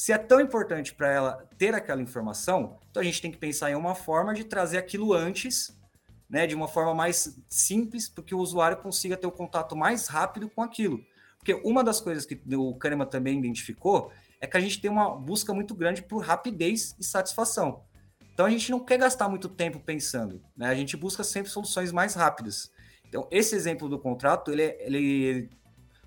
Se 0.00 0.12
é 0.12 0.16
tão 0.16 0.40
importante 0.40 0.94
para 0.94 1.12
ela 1.12 1.46
ter 1.58 1.74
aquela 1.74 2.00
informação, 2.00 2.78
então 2.90 3.02
a 3.02 3.04
gente 3.04 3.20
tem 3.20 3.30
que 3.30 3.36
pensar 3.36 3.70
em 3.70 3.74
uma 3.74 3.94
forma 3.94 4.32
de 4.32 4.44
trazer 4.44 4.78
aquilo 4.78 5.12
antes, 5.12 5.78
né, 6.26 6.46
de 6.46 6.54
uma 6.54 6.66
forma 6.66 6.94
mais 6.94 7.38
simples, 7.50 8.08
para 8.08 8.24
que 8.24 8.34
o 8.34 8.38
usuário 8.38 8.78
consiga 8.78 9.14
ter 9.14 9.26
o 9.26 9.30
contato 9.30 9.76
mais 9.76 10.08
rápido 10.08 10.48
com 10.48 10.62
aquilo. 10.62 11.04
Porque 11.36 11.52
uma 11.52 11.84
das 11.84 12.00
coisas 12.00 12.24
que 12.24 12.40
o 12.56 12.74
Kahneman 12.76 13.04
também 13.04 13.38
identificou 13.38 14.10
é 14.40 14.46
que 14.46 14.56
a 14.56 14.60
gente 14.60 14.80
tem 14.80 14.90
uma 14.90 15.14
busca 15.14 15.52
muito 15.52 15.74
grande 15.74 16.00
por 16.00 16.22
rapidez 16.22 16.96
e 16.98 17.04
satisfação. 17.04 17.84
Então 18.32 18.46
a 18.46 18.50
gente 18.50 18.70
não 18.70 18.80
quer 18.80 18.96
gastar 18.96 19.28
muito 19.28 19.50
tempo 19.50 19.78
pensando, 19.80 20.42
né? 20.56 20.68
A 20.68 20.74
gente 20.74 20.96
busca 20.96 21.22
sempre 21.22 21.52
soluções 21.52 21.92
mais 21.92 22.14
rápidas. 22.14 22.72
Então 23.06 23.28
esse 23.30 23.54
exemplo 23.54 23.86
do 23.86 23.98
contrato 23.98 24.50
ele, 24.50 24.62
ele 24.80 25.50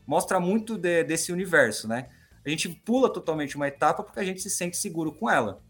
mostra 0.08 0.40
muito 0.40 0.80
de, 0.80 1.04
desse 1.04 1.32
universo, 1.32 1.88
né? 1.88 2.10
A 2.46 2.50
gente 2.50 2.70
pula 2.70 3.12
totalmente 3.12 3.56
uma 3.56 3.68
etapa 3.68 4.04
porque 4.04 4.20
a 4.20 4.24
gente 4.24 4.42
se 4.42 4.50
sente 4.50 4.78
seguro 4.78 5.14
com 5.14 5.30
ela. 5.30 5.62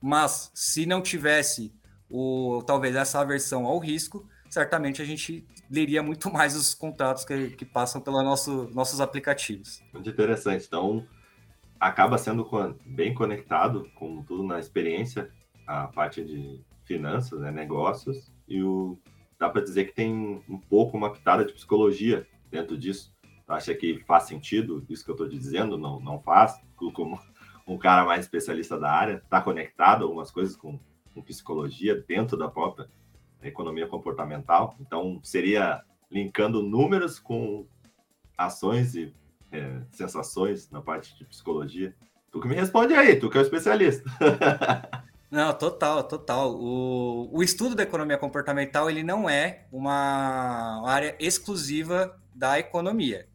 Mas 0.00 0.50
se 0.54 0.86
não 0.86 1.00
tivesse 1.00 1.72
o 2.10 2.62
talvez 2.66 2.94
essa 2.94 3.20
aversão 3.20 3.64
ao 3.64 3.78
risco, 3.78 4.28
certamente 4.50 5.02
a 5.02 5.04
gente 5.04 5.46
leria 5.70 6.02
muito 6.02 6.30
mais 6.30 6.54
os 6.54 6.74
contratos 6.74 7.24
que, 7.24 7.50
que 7.50 7.64
passam 7.64 8.00
pelos 8.00 8.22
nosso, 8.22 8.70
nossos 8.72 9.00
aplicativos. 9.00 9.82
Muito 9.92 10.08
interessante. 10.08 10.66
Então, 10.66 11.06
acaba 11.80 12.18
sendo 12.18 12.46
bem 12.84 13.14
conectado 13.14 13.90
com 13.94 14.22
tudo 14.22 14.42
na 14.42 14.58
experiência, 14.58 15.30
a 15.66 15.88
parte 15.88 16.24
de 16.24 16.60
finanças, 16.84 17.40
né, 17.40 17.50
negócios, 17.50 18.32
e 18.46 18.62
o, 18.62 18.96
dá 19.38 19.48
para 19.48 19.62
dizer 19.62 19.86
que 19.86 19.92
tem 19.92 20.42
um 20.48 20.58
pouco 20.58 20.96
uma 20.96 21.12
pitada 21.12 21.44
de 21.44 21.52
psicologia 21.52 22.26
dentro 22.48 22.78
disso, 22.78 23.12
acha 23.46 23.74
que 23.74 24.02
faz 24.06 24.24
sentido 24.24 24.84
isso 24.88 25.04
que 25.04 25.10
eu 25.10 25.14
estou 25.14 25.28
dizendo? 25.28 25.78
Não, 25.78 26.00
não 26.00 26.20
faz? 26.20 26.60
Como 26.76 27.20
um 27.66 27.78
cara 27.78 28.04
mais 28.04 28.24
especialista 28.24 28.78
da 28.78 28.90
área, 28.90 29.14
está 29.24 29.40
conectado 29.40 30.04
algumas 30.04 30.30
coisas 30.30 30.56
com, 30.56 30.78
com 31.14 31.22
psicologia 31.22 31.94
dentro 31.94 32.36
da 32.36 32.48
própria 32.48 32.88
economia 33.42 33.86
comportamental. 33.86 34.76
Então, 34.80 35.20
seria 35.22 35.82
linkando 36.10 36.62
números 36.62 37.18
com 37.18 37.66
ações 38.36 38.94
e 38.94 39.12
é, 39.50 39.80
sensações 39.90 40.70
na 40.70 40.80
parte 40.80 41.16
de 41.16 41.24
psicologia. 41.24 41.94
Tu 42.30 42.40
que 42.40 42.48
me 42.48 42.54
responde 42.54 42.94
aí, 42.94 43.16
tu 43.16 43.30
que 43.30 43.38
é 43.38 43.40
o 43.40 43.42
especialista. 43.42 44.08
Não, 45.30 45.52
total, 45.52 46.04
total. 46.04 46.54
O, 46.54 47.28
o 47.32 47.42
estudo 47.42 47.74
da 47.74 47.82
economia 47.82 48.16
comportamental 48.16 48.88
ele 48.88 49.02
não 49.02 49.28
é 49.28 49.66
uma 49.72 50.88
área 50.88 51.16
exclusiva 51.18 52.16
da 52.32 52.58
economia. 52.58 53.26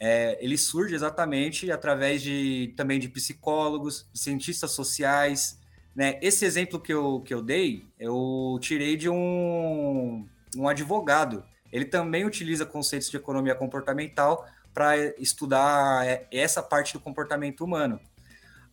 É, 0.00 0.38
ele 0.40 0.56
surge 0.56 0.94
exatamente 0.94 1.70
através 1.72 2.22
de 2.22 2.72
também 2.76 3.00
de 3.00 3.08
psicólogos, 3.08 4.08
de 4.12 4.20
cientistas 4.20 4.70
sociais. 4.70 5.58
Né? 5.94 6.18
Esse 6.22 6.44
exemplo 6.44 6.78
que 6.78 6.92
eu, 6.92 7.20
que 7.20 7.34
eu 7.34 7.42
dei, 7.42 7.84
eu 7.98 8.58
tirei 8.60 8.96
de 8.96 9.08
um, 9.08 10.26
um 10.56 10.68
advogado. 10.68 11.44
Ele 11.72 11.84
também 11.84 12.24
utiliza 12.24 12.64
conceitos 12.64 13.10
de 13.10 13.16
economia 13.16 13.54
comportamental 13.54 14.46
para 14.72 14.96
estudar 15.20 16.06
é, 16.06 16.26
essa 16.30 16.62
parte 16.62 16.92
do 16.92 17.00
comportamento 17.00 17.64
humano. 17.64 18.00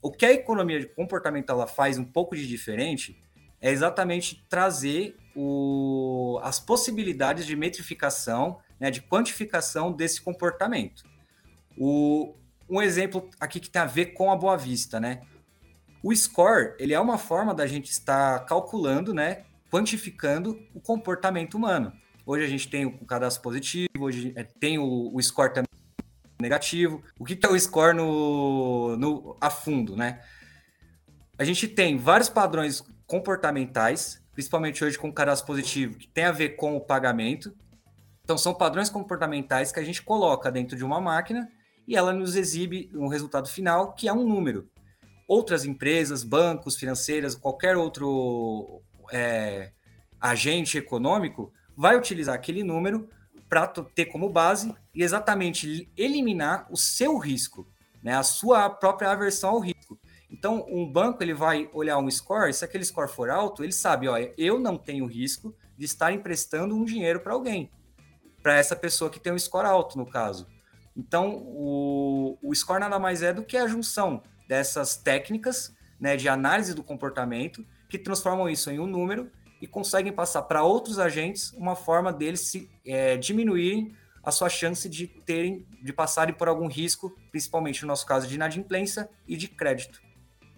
O 0.02 0.12
que 0.12 0.26
a 0.26 0.32
economia 0.32 0.88
comportamental 0.90 1.58
ela 1.58 1.68
faz 1.68 1.98
um 1.98 2.06
pouco 2.06 2.36
de 2.36 2.48
diferente 2.48 3.20
é 3.60 3.72
exatamente 3.72 4.46
trazer 4.48 5.18
o, 5.36 6.40
as 6.44 6.60
possibilidades 6.60 7.48
de 7.48 7.56
metrificação, 7.56 8.60
né, 8.80 8.92
de 8.92 9.02
quantificação 9.02 9.92
desse 9.92 10.22
comportamento. 10.22 11.15
O, 11.78 12.36
um 12.70 12.82
exemplo 12.82 13.30
aqui 13.40 13.60
que 13.60 13.70
tem 13.70 13.82
a 13.82 13.86
ver 13.86 14.08
com 14.08 14.32
a 14.32 14.36
Boa 14.36 14.58
Vista, 14.58 15.00
né? 15.00 15.22
O 16.04 16.16
score, 16.16 16.76
ele 16.78 16.94
é 16.94 17.00
uma 17.00 17.18
forma 17.18 17.54
da 17.54 17.66
gente 17.66 17.90
estar 17.90 18.46
calculando, 18.46 19.14
né, 19.14 19.44
quantificando 19.72 20.60
o 20.74 20.80
comportamento 20.80 21.56
humano. 21.56 21.92
Hoje 22.26 22.46
a 22.46 22.48
gente 22.48 22.70
tem 22.70 22.86
o 22.86 23.06
cadastro 23.06 23.42
positivo, 23.42 23.90
hoje 24.00 24.32
é, 24.36 24.44
tem 24.44 24.78
o, 24.78 25.12
o 25.14 25.22
score 25.22 25.54
também 25.54 25.70
negativo. 26.40 27.04
O 27.20 27.26
que 27.26 27.38
é 27.44 27.50
o 27.50 27.60
score 27.60 27.96
no, 27.96 28.96
no, 28.98 29.38
a 29.42 29.50
fundo, 29.50 29.96
né? 29.96 30.22
A 31.38 31.44
gente 31.44 31.68
tem 31.68 31.98
vários 31.98 32.30
padrões 32.30 32.84
comportamentais, 33.08 34.24
principalmente 34.32 34.84
hoje 34.84 34.98
com 34.98 35.12
cadastro 35.12 35.48
positivo, 35.48 35.98
que 35.98 36.08
tem 36.08 36.26
a 36.26 36.32
ver 36.32 36.50
com 36.50 36.76
o 36.76 36.82
pagamento. 36.82 37.56
Então, 38.24 38.38
são 38.38 38.54
padrões 38.54 38.90
comportamentais 38.90 39.72
que 39.72 39.80
a 39.80 39.84
gente 39.84 40.02
coloca 40.02 40.52
dentro 40.52 40.78
de 40.78 40.84
uma 40.84 41.02
máquina 41.02 41.50
e 41.88 41.96
ela 41.96 42.14
nos 42.14 42.36
exibe 42.36 42.90
um 42.94 43.08
resultado 43.08 43.48
final, 43.48 43.94
que 43.94 44.08
é 44.08 44.14
um 44.14 44.28
número. 44.28 44.70
Outras 45.28 45.66
empresas, 45.66 46.24
bancos, 46.24 46.76
financeiras, 46.76 47.36
qualquer 47.36 47.78
outro 47.78 48.82
é, 49.12 49.72
agente 50.20 50.78
econômico 50.78 51.52
vai 51.76 51.98
utilizar 51.98 52.36
aquele 52.36 52.64
número 52.64 53.10
para 53.50 53.68
ter 53.68 54.06
como 54.06 54.30
base 54.30 54.74
e 54.94 55.04
exatamente 55.04 55.90
eliminar 55.96 56.68
o 56.70 56.78
seu 56.78 57.18
risco, 57.18 57.68
né, 58.02 58.16
a 58.16 58.24
sua 58.24 58.70
própria 58.70 59.12
aversão 59.12 59.52
ao 59.52 59.60
risco. 59.60 60.00
Então, 60.30 60.66
um 60.68 60.92
banco 60.92 61.22
ele 61.24 61.34
vai 61.34 61.70
olhar 61.72 61.98
um 61.98 62.10
score, 62.10 62.54
se 62.54 62.66
aquele 62.66 62.84
score 62.84 63.10
for 63.10 63.30
alto, 63.30 63.64
ele 63.64 63.72
sabe, 63.72 64.08
olha, 64.08 64.34
eu 64.38 64.60
não 64.60 64.78
tenho 64.78 65.06
risco 65.06 65.56
de 65.78 65.86
estar 65.86 66.12
emprestando 66.12 66.76
um 66.76 66.84
dinheiro 66.84 67.20
para 67.20 67.34
alguém, 67.34 67.72
para 68.42 68.58
essa 68.58 68.76
pessoa 68.76 69.10
que 69.10 69.20
tem 69.20 69.32
um 69.32 69.40
score 69.40 69.68
alto, 69.68 69.98
no 69.98 70.06
caso. 70.06 70.48
Então, 70.96 71.36
o, 71.36 72.38
o 72.42 72.56
score 72.56 72.80
nada 72.80 72.98
mais 72.98 73.22
é 73.22 73.34
do 73.34 73.44
que 73.44 73.58
a 73.58 73.68
junção 73.68 74.24
dessas 74.48 74.96
técnicas 74.96 75.76
né, 76.00 76.16
de 76.16 76.30
análise 76.30 76.74
do 76.74 76.84
comportamento 76.84 77.66
que 77.90 77.98
transformam 77.98 78.50
isso 78.50 78.70
em 78.72 78.80
um 78.80 78.88
número 78.88 79.30
e 79.62 79.68
conseguem 79.68 80.14
passar 80.14 80.44
para 80.44 80.64
outros 80.64 81.00
agentes 81.00 81.52
uma 81.54 81.76
forma 81.76 82.12
deles 82.12 82.42
se 82.42 82.70
é, 82.86 83.18
diminuírem 83.18 83.96
a 84.24 84.32
sua 84.32 84.50
chance 84.50 84.90
de 84.90 85.08
terem, 85.08 85.66
de 85.82 85.94
passarem 85.94 86.34
por 86.34 86.48
algum 86.48 86.68
risco, 86.68 87.16
principalmente 87.30 87.84
no 87.84 87.88
nosso 87.88 88.06
caso 88.06 88.28
de 88.28 88.36
inadimplência 88.36 89.10
e 89.28 89.38
de 89.38 89.48
crédito. 89.48 90.02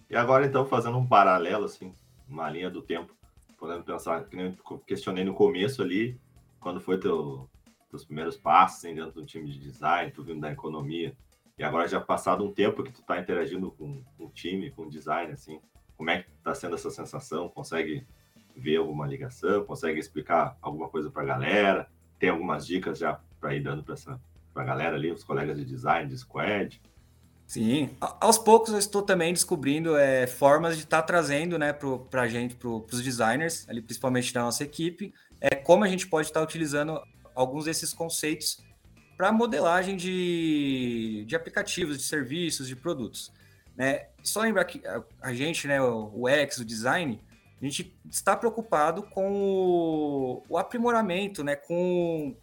E 0.09 0.15
agora 0.15 0.45
então 0.45 0.65
fazendo 0.65 0.97
um 0.97 1.05
paralelo 1.05 1.65
assim, 1.65 1.93
uma 2.27 2.49
linha 2.49 2.69
do 2.69 2.81
tempo, 2.81 3.13
podendo 3.57 3.83
pensar 3.83 4.23
que 4.23 4.35
nem 4.35 4.57
eu 4.69 4.77
questionei 4.79 5.25
no 5.25 5.33
começo 5.33 5.81
ali, 5.81 6.19
quando 6.59 6.79
foi 6.79 6.97
teu 6.97 7.49
teus 7.89 8.05
primeiros 8.05 8.37
passos 8.37 8.79
assim, 8.79 8.95
dentro 8.95 9.11
do 9.11 9.25
time 9.25 9.49
de 9.49 9.59
design, 9.59 10.11
tu 10.11 10.23
vindo 10.23 10.41
da 10.41 10.51
economia, 10.51 11.15
e 11.57 11.63
agora 11.63 11.87
já 11.87 11.99
passado 11.99 12.43
um 12.43 12.51
tempo 12.51 12.83
que 12.83 12.91
tu 12.91 13.01
está 13.01 13.19
interagindo 13.19 13.71
com, 13.71 14.03
o 14.19 14.29
time, 14.29 14.71
com 14.71 14.83
o 14.83 14.89
design, 14.89 15.31
assim, 15.31 15.59
como 15.95 16.09
é 16.09 16.21
que 16.21 16.29
está 16.29 16.53
sendo 16.53 16.75
essa 16.75 16.91
sensação? 16.91 17.49
Consegue 17.49 18.05
ver 18.55 18.77
alguma 18.77 19.07
ligação, 19.07 19.63
consegue 19.65 19.99
explicar 19.99 20.57
alguma 20.61 20.87
coisa 20.89 21.09
para 21.09 21.23
a 21.23 21.25
galera, 21.25 21.89
tem 22.19 22.29
algumas 22.29 22.65
dicas 22.65 22.99
já 22.99 23.19
para 23.39 23.55
ir 23.55 23.61
dando 23.61 23.83
para 23.83 23.93
essa 23.93 24.19
a 24.55 24.63
galera 24.63 24.95
ali, 24.95 25.11
os 25.11 25.23
colegas 25.23 25.57
de 25.57 25.63
design, 25.63 26.09
de 26.09 26.17
squad. 26.17 26.81
Sim, 27.45 27.91
aos 28.19 28.37
poucos 28.37 28.73
eu 28.73 28.79
estou 28.79 29.01
também 29.01 29.31
descobrindo 29.31 29.95
é, 29.95 30.27
formas 30.27 30.75
de 30.75 30.83
estar 30.83 31.01
tá 31.01 31.07
trazendo 31.07 31.57
né, 31.57 31.71
para 31.71 32.23
a 32.23 32.27
gente, 32.27 32.55
para 32.55 32.67
os 32.67 33.01
designers, 33.01 33.67
ali, 33.69 33.81
principalmente 33.81 34.33
da 34.33 34.41
nossa 34.41 34.63
equipe, 34.63 35.13
é, 35.39 35.55
como 35.55 35.83
a 35.83 35.87
gente 35.87 36.07
pode 36.07 36.27
estar 36.27 36.39
tá 36.39 36.43
utilizando 36.43 36.99
alguns 37.37 37.65
desses 37.65 37.93
conceitos 37.93 38.57
para 39.15 39.31
modelagem 39.31 39.95
de, 39.95 41.23
de 41.27 41.35
aplicativos, 41.35 41.97
de 41.97 42.03
serviços, 42.03 42.67
de 42.67 42.75
produtos. 42.75 43.31
Né? 43.75 44.07
Só 44.23 44.41
lembrar 44.41 44.65
que 44.65 44.85
a, 44.87 45.03
a 45.21 45.33
gente, 45.33 45.67
né, 45.67 45.79
o, 45.79 46.25
UX, 46.25 46.57
o 46.57 46.65
design, 46.65 47.21
a 47.61 47.63
gente 47.63 47.95
está 48.09 48.35
preocupado 48.35 49.03
com 49.03 49.31
o, 49.31 50.43
o 50.49 50.57
aprimoramento, 50.57 51.43
né, 51.43 51.55
com 51.55 52.35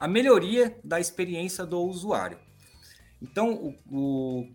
a 0.00 0.08
melhoria 0.08 0.78
da 0.82 0.98
experiência 0.98 1.66
do 1.66 1.80
usuário. 1.82 2.38
Então, 3.20 3.52
o, 3.52 3.74
o, 3.90 4.54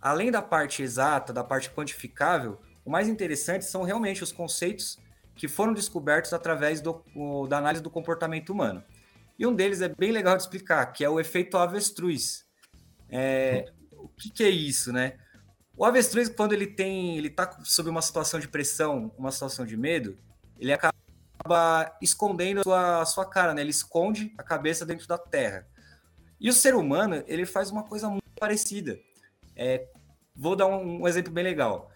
além 0.00 0.30
da 0.30 0.40
parte 0.40 0.82
exata, 0.82 1.30
da 1.30 1.44
parte 1.44 1.70
quantificável, 1.70 2.58
o 2.84 2.90
mais 2.90 3.06
interessante 3.06 3.66
são 3.66 3.82
realmente 3.82 4.22
os 4.22 4.32
conceitos 4.32 4.98
que 5.34 5.48
foram 5.48 5.72
descobertos 5.72 6.32
através 6.32 6.80
do, 6.80 7.04
o, 7.14 7.46
da 7.46 7.58
análise 7.58 7.82
do 7.82 7.90
comportamento 7.90 8.50
humano. 8.50 8.82
E 9.38 9.46
um 9.46 9.54
deles 9.54 9.80
é 9.80 9.88
bem 9.88 10.12
legal 10.12 10.36
de 10.36 10.42
explicar, 10.42 10.86
que 10.86 11.04
é 11.04 11.08
o 11.08 11.18
efeito 11.18 11.56
avestruz. 11.56 12.44
É, 13.08 13.72
o 13.92 14.08
que, 14.08 14.30
que, 14.30 14.44
é 14.44 14.50
isso, 14.50 14.92
né? 14.92 15.18
O 15.76 15.84
avestruz, 15.84 16.28
quando 16.28 16.52
ele 16.52 16.66
tem, 16.66 17.16
ele 17.16 17.28
está 17.28 17.58
sob 17.64 17.88
uma 17.88 18.02
situação 18.02 18.38
de 18.38 18.48
pressão, 18.48 19.12
uma 19.16 19.30
situação 19.32 19.64
de 19.64 19.76
medo, 19.76 20.18
ele 20.58 20.72
acaba 20.72 20.92
escondendo 22.00 22.60
a 22.60 22.62
sua, 22.62 23.02
a 23.02 23.06
sua 23.06 23.24
cara, 23.26 23.54
né? 23.54 23.62
Ele 23.62 23.70
esconde 23.70 24.32
a 24.38 24.42
cabeça 24.42 24.86
dentro 24.86 25.06
da 25.08 25.18
terra. 25.18 25.66
E 26.40 26.48
o 26.48 26.52
ser 26.52 26.74
humano, 26.74 27.22
ele 27.26 27.46
faz 27.46 27.70
uma 27.70 27.84
coisa 27.84 28.08
muito 28.08 28.22
parecida. 28.38 28.98
É, 29.56 29.88
vou 30.34 30.56
dar 30.56 30.66
um, 30.66 31.02
um 31.02 31.08
exemplo 31.08 31.32
bem 31.32 31.44
legal. 31.44 31.91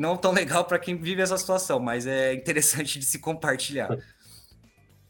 Não 0.00 0.16
tão 0.16 0.32
legal 0.32 0.64
para 0.64 0.78
quem 0.78 0.96
vive 0.96 1.20
essa 1.20 1.36
situação, 1.36 1.78
mas 1.78 2.06
é 2.06 2.32
interessante 2.32 2.98
de 2.98 3.04
se 3.04 3.18
compartilhar. 3.18 3.98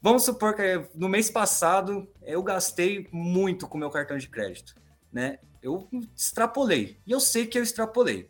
Vamos 0.01 0.23
supor 0.23 0.53
que 0.53 0.83
no 0.93 1.07
mês 1.07 1.29
passado 1.29 2.07
eu 2.21 2.43
gastei 2.43 3.07
muito 3.11 3.67
com 3.67 3.77
meu 3.77 3.89
cartão 3.89 4.17
de 4.17 4.27
crédito, 4.27 4.75
né? 5.13 5.39
eu 5.61 5.87
extrapolei. 6.15 6.97
E 7.05 7.11
eu 7.11 7.19
sei 7.19 7.45
que 7.45 7.57
eu 7.57 7.63
extrapolei. 7.63 8.29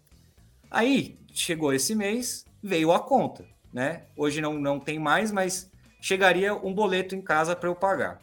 Aí 0.70 1.18
chegou 1.34 1.74
esse 1.74 1.96
mês, 1.96 2.46
veio 2.62 2.92
a 2.92 3.00
conta, 3.00 3.46
né? 3.74 4.04
Hoje 4.16 4.42
não, 4.42 4.54
não 4.60 4.80
tem 4.80 5.00
mais, 5.00 5.32
mas 5.32 5.72
chegaria 6.00 6.54
um 6.54 6.74
boleto 6.74 7.16
em 7.16 7.22
casa 7.22 7.56
para 7.56 7.70
eu 7.70 7.76
pagar. 7.76 8.22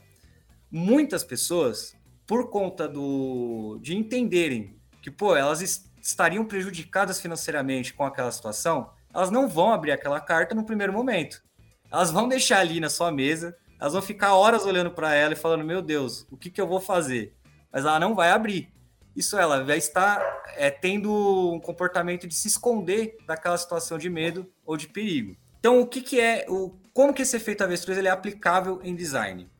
Muitas 0.70 1.24
pessoas, 1.24 1.96
por 2.26 2.50
conta 2.50 2.86
do 2.86 3.78
de 3.80 3.96
entenderem 3.96 4.76
que 5.00 5.10
pô, 5.10 5.34
elas 5.34 5.87
estariam 6.00 6.44
prejudicadas 6.44 7.20
financeiramente 7.20 7.94
com 7.94 8.04
aquela 8.04 8.30
situação, 8.32 8.90
elas 9.12 9.30
não 9.30 9.48
vão 9.48 9.72
abrir 9.72 9.92
aquela 9.92 10.20
carta 10.20 10.54
no 10.54 10.64
primeiro 10.64 10.92
momento. 10.92 11.42
Elas 11.90 12.10
vão 12.10 12.28
deixar 12.28 12.60
ali 12.60 12.80
na 12.80 12.90
sua 12.90 13.10
mesa, 13.10 13.56
elas 13.80 13.92
vão 13.92 14.02
ficar 14.02 14.34
horas 14.34 14.66
olhando 14.66 14.90
para 14.90 15.14
ela 15.14 15.32
e 15.32 15.36
falando: 15.36 15.64
"Meu 15.64 15.80
Deus, 15.80 16.26
o 16.30 16.36
que 16.36 16.50
que 16.50 16.60
eu 16.60 16.66
vou 16.66 16.80
fazer?" 16.80 17.34
Mas 17.72 17.84
ela 17.84 17.98
não 17.98 18.14
vai 18.14 18.30
abrir 18.30 18.72
isso 19.18 19.36
ela 19.36 19.64
vai 19.64 19.78
estar 19.78 20.22
é, 20.56 20.70
tendo 20.70 21.52
um 21.52 21.58
comportamento 21.58 22.28
de 22.28 22.34
se 22.36 22.46
esconder 22.46 23.16
daquela 23.26 23.58
situação 23.58 23.98
de 23.98 24.08
medo 24.08 24.46
ou 24.64 24.76
de 24.76 24.86
perigo. 24.86 25.36
Então, 25.58 25.80
o 25.80 25.86
que, 25.88 26.00
que 26.00 26.20
é, 26.20 26.46
o, 26.48 26.78
como 26.94 27.12
que 27.12 27.22
esse 27.22 27.36
efeito 27.36 27.64
avestruz 27.64 27.98
ele 27.98 28.06
é 28.06 28.12
aplicável 28.12 28.80
em 28.84 28.94
design? 28.94 29.50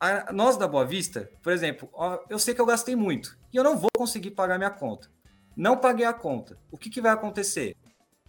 A, 0.00 0.32
nós 0.32 0.56
da 0.56 0.66
Boa 0.66 0.86
Vista, 0.86 1.30
por 1.42 1.52
exemplo, 1.52 1.90
eu 2.30 2.38
sei 2.38 2.54
que 2.54 2.60
eu 2.62 2.66
gastei 2.66 2.96
muito 2.96 3.36
e 3.52 3.58
eu 3.58 3.62
não 3.62 3.76
vou 3.76 3.90
conseguir 3.94 4.30
pagar 4.30 4.56
minha 4.56 4.70
conta. 4.70 5.10
Não 5.56 5.76
paguei 5.76 6.06
a 6.06 6.12
conta. 6.12 6.58
O 6.70 6.78
que, 6.78 6.88
que 6.88 7.00
vai 7.00 7.12
acontecer? 7.12 7.76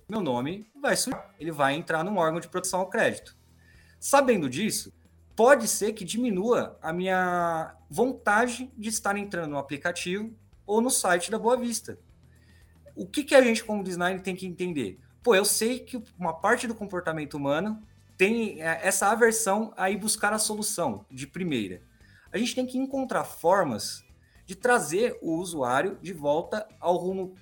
Meu 0.09 0.21
nome 0.21 0.69
vai 0.81 0.97
subir, 0.97 1.17
ele 1.39 1.51
vai 1.51 1.75
entrar 1.75 2.03
num 2.03 2.17
órgão 2.17 2.39
de 2.39 2.49
proteção 2.49 2.81
ao 2.81 2.89
crédito. 2.89 3.35
Sabendo 3.99 4.49
disso, 4.49 4.93
pode 5.35 5.67
ser 5.67 5.93
que 5.93 6.03
diminua 6.03 6.77
a 6.81 6.91
minha 6.91 7.75
vontade 7.89 8.71
de 8.77 8.89
estar 8.89 9.15
entrando 9.17 9.51
no 9.51 9.57
aplicativo 9.57 10.33
ou 10.65 10.81
no 10.81 10.89
site 10.89 11.31
da 11.31 11.39
Boa 11.39 11.57
Vista. 11.57 11.97
O 12.95 13.07
que, 13.07 13.23
que 13.23 13.33
a 13.33 13.41
gente, 13.41 13.63
como 13.63 13.83
designer, 13.83 14.21
tem 14.21 14.35
que 14.35 14.45
entender? 14.45 14.99
Pô, 15.23 15.33
eu 15.33 15.45
sei 15.45 15.79
que 15.79 16.03
uma 16.19 16.33
parte 16.33 16.67
do 16.67 16.75
comportamento 16.75 17.35
humano 17.35 17.81
tem 18.17 18.61
é, 18.61 18.81
essa 18.83 19.07
aversão 19.07 19.73
a 19.77 19.89
ir 19.89 19.97
buscar 19.97 20.33
a 20.33 20.37
solução 20.37 21.05
de 21.09 21.25
primeira. 21.25 21.81
A 22.31 22.37
gente 22.37 22.53
tem 22.53 22.65
que 22.65 22.77
encontrar 22.77 23.23
formas 23.23 24.03
de 24.45 24.55
trazer 24.55 25.17
o 25.21 25.35
usuário 25.35 25.97
de 26.01 26.13
volta 26.13 26.67
ao 26.79 26.97
rumo 26.97 27.35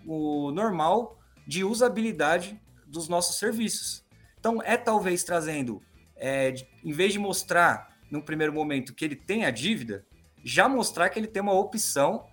normal 0.51 1.19
de 1.47 1.63
usabilidade 1.63 2.59
dos 2.85 3.07
nossos 3.07 3.37
serviços. 3.37 4.03
Então, 4.39 4.61
é 4.61 4.77
talvez 4.77 5.23
trazendo, 5.23 5.81
é, 6.15 6.53
em 6.83 6.91
vez 6.91 7.13
de 7.13 7.19
mostrar 7.19 7.95
no 8.09 8.21
primeiro 8.21 8.53
momento 8.53 8.93
que 8.93 9.05
ele 9.05 9.15
tem 9.15 9.45
a 9.45 9.51
dívida, 9.51 10.05
já 10.43 10.67
mostrar 10.67 11.09
que 11.09 11.19
ele 11.19 11.27
tem 11.27 11.41
uma 11.41 11.53
opção 11.53 12.25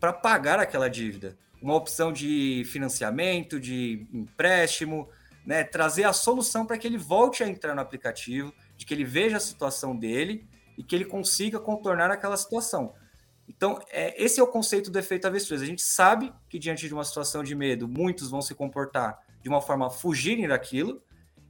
para 0.00 0.12
pagar 0.12 0.58
aquela 0.58 0.88
dívida. 0.88 1.36
Uma 1.60 1.74
opção 1.74 2.12
de 2.12 2.64
financiamento, 2.66 3.58
de 3.58 4.06
empréstimo, 4.12 5.08
né? 5.44 5.64
trazer 5.64 6.04
a 6.04 6.12
solução 6.12 6.66
para 6.66 6.78
que 6.78 6.86
ele 6.86 6.98
volte 6.98 7.42
a 7.42 7.48
entrar 7.48 7.74
no 7.74 7.80
aplicativo, 7.80 8.52
de 8.76 8.84
que 8.84 8.94
ele 8.94 9.04
veja 9.04 9.36
a 9.36 9.40
situação 9.40 9.96
dele 9.96 10.46
e 10.76 10.82
que 10.82 10.94
ele 10.94 11.04
consiga 11.04 11.58
contornar 11.58 12.10
aquela 12.10 12.36
situação. 12.36 12.94
Então, 13.48 13.78
é, 13.90 14.22
esse 14.22 14.40
é 14.40 14.42
o 14.42 14.46
conceito 14.46 14.90
do 14.90 14.98
efeito 14.98 15.26
avestruz. 15.26 15.62
A 15.62 15.66
gente 15.66 15.82
sabe 15.82 16.32
que 16.48 16.58
diante 16.58 16.88
de 16.88 16.94
uma 16.94 17.04
situação 17.04 17.42
de 17.42 17.54
medo, 17.54 17.86
muitos 17.88 18.30
vão 18.30 18.42
se 18.42 18.54
comportar 18.54 19.18
de 19.42 19.48
uma 19.48 19.60
forma 19.60 19.88
fugirem 19.88 20.48
daquilo. 20.48 21.02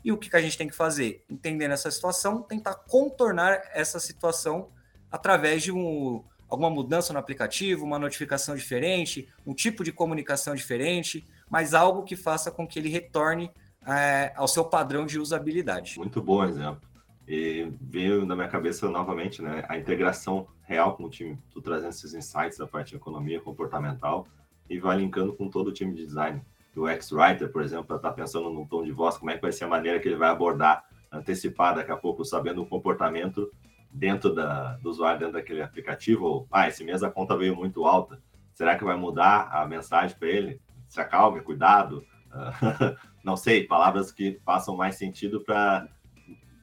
E 0.05 0.13
o 0.13 0.17
que, 0.17 0.31
que 0.31 0.37
a 0.37 0.41
gente 0.41 0.57
tem 0.57 0.69
que 0.69 0.75
fazer? 0.75 1.25
Entendendo 1.29 1.73
essa 1.73 1.91
situação, 1.91 2.43
tentar 2.43 2.75
contornar 2.75 3.61
essa 3.73 3.99
situação 3.99 4.71
através 5.11 5.63
de 5.63 5.73
um, 5.73 6.23
alguma 6.49 6.71
mudança 6.71 7.13
no 7.13 7.19
aplicativo, 7.19 7.85
uma 7.85 7.99
notificação 7.99 8.55
diferente, 8.55 9.29
um 9.47 9.55
tipo 9.55 9.83
de 9.83 9.93
comunicação 9.93 10.55
diferente, 10.55 11.27
mas 11.51 11.75
algo 11.75 12.05
que 12.05 12.17
faça 12.17 12.51
com 12.51 12.67
que 12.67 12.79
ele 12.79 12.89
retorne 12.89 13.51
é, 13.87 14.33
ao 14.37 14.47
seu 14.47 14.65
padrão 14.65 15.07
de 15.07 15.19
usabilidade. 15.19 15.99
Muito 15.99 16.21
bom 16.21 16.45
exemplo. 16.45 16.89
E 17.29 17.73
veio 17.81 18.25
na 18.25 18.37
minha 18.37 18.49
cabeça 18.49 18.89
novamente 18.89 19.43
né, 19.43 19.65
a 19.69 19.77
integração 19.77 20.47
real 20.63 20.97
com 20.97 21.05
o 21.05 21.11
time, 21.11 21.39
tu 21.51 21.61
trazendo 21.61 21.91
esses 21.91 22.15
insights 22.15 22.59
da 22.59 22.67
parte 22.67 22.91
de 22.91 22.97
economia 22.97 23.41
comportamental 23.41 24.27
e 24.69 24.79
vai 24.79 24.97
linkando 24.97 25.33
com 25.33 25.49
todo 25.49 25.69
o 25.69 25.73
time 25.73 25.93
de 25.93 26.07
design. 26.07 26.41
O 26.77 26.87
X-Writer, 26.89 27.51
por 27.51 27.63
exemplo, 27.63 27.87
para 27.87 27.97
estar 27.97 28.13
pensando 28.13 28.51
no 28.51 28.67
tom 28.67 28.85
de 28.85 28.93
voz, 28.93 29.17
como 29.17 29.31
é 29.31 29.37
que 29.37 29.43
vai 29.43 29.51
ser 29.51 29.65
a 29.65 29.69
maneira 29.69 29.99
que 29.99 30.07
ele 30.07 30.17
vai 30.17 30.29
abordar, 30.29 30.85
antecipar 31.11 31.75
daqui 31.75 31.91
a 31.91 31.97
pouco, 31.97 32.25
sabendo 32.25 32.63
o 32.63 32.67
comportamento 32.67 33.51
dentro 33.91 34.35
da, 34.35 34.77
do 34.77 34.91
usuário, 34.91 35.19
dentro 35.19 35.35
daquele 35.35 35.63
aplicativo. 35.63 36.27
Ou, 36.27 36.49
ah, 36.51 36.69
esse 36.69 36.85
mês 36.85 37.03
a 37.03 37.11
conta 37.11 37.37
veio 37.37 37.57
muito 37.57 37.87
alta, 37.87 38.21
será 38.53 38.77
que 38.77 38.85
vai 38.85 38.97
mudar 38.97 39.49
a 39.51 39.67
mensagem 39.67 40.17
para 40.19 40.29
ele? 40.29 40.61
Se 40.87 41.01
acalme, 41.01 41.41
cuidado. 41.41 42.05
não 43.25 43.37
sei, 43.37 43.65
palavras 43.65 44.13
que 44.13 44.39
façam 44.45 44.77
mais 44.77 44.97
sentido 44.97 45.41
para 45.41 45.89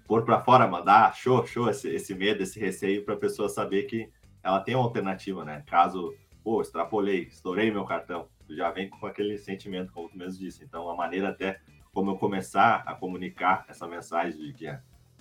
pôr 0.07 0.23
para 0.23 0.41
fora, 0.41 0.67
mandar 0.67 1.15
show, 1.15 1.45
show, 1.45 1.69
esse, 1.69 1.89
esse 1.89 2.13
medo, 2.13 2.43
esse 2.43 2.59
receio 2.59 3.03
para 3.03 3.13
a 3.13 3.17
pessoa 3.17 3.49
saber 3.49 3.83
que 3.83 4.09
ela 4.41 4.59
tem 4.59 4.75
uma 4.75 4.83
alternativa, 4.83 5.45
né? 5.45 5.63
Caso, 5.65 6.13
pô, 6.43 6.61
extrapolei, 6.61 7.23
estourei 7.23 7.71
meu 7.71 7.85
cartão, 7.85 8.27
já 8.49 8.69
vem 8.71 8.89
com 8.89 9.05
aquele 9.05 9.37
sentimento, 9.37 9.91
como 9.93 10.09
tu 10.09 10.17
mesmo 10.17 10.39
disse. 10.39 10.63
Então, 10.63 10.89
a 10.89 10.95
maneira 10.95 11.29
até 11.29 11.59
como 11.93 12.11
eu 12.11 12.17
começar 12.17 12.83
a 12.85 12.93
comunicar 12.93 13.65
essa 13.69 13.87
mensagem 13.87 14.37
de 14.37 14.53
que 14.53 14.67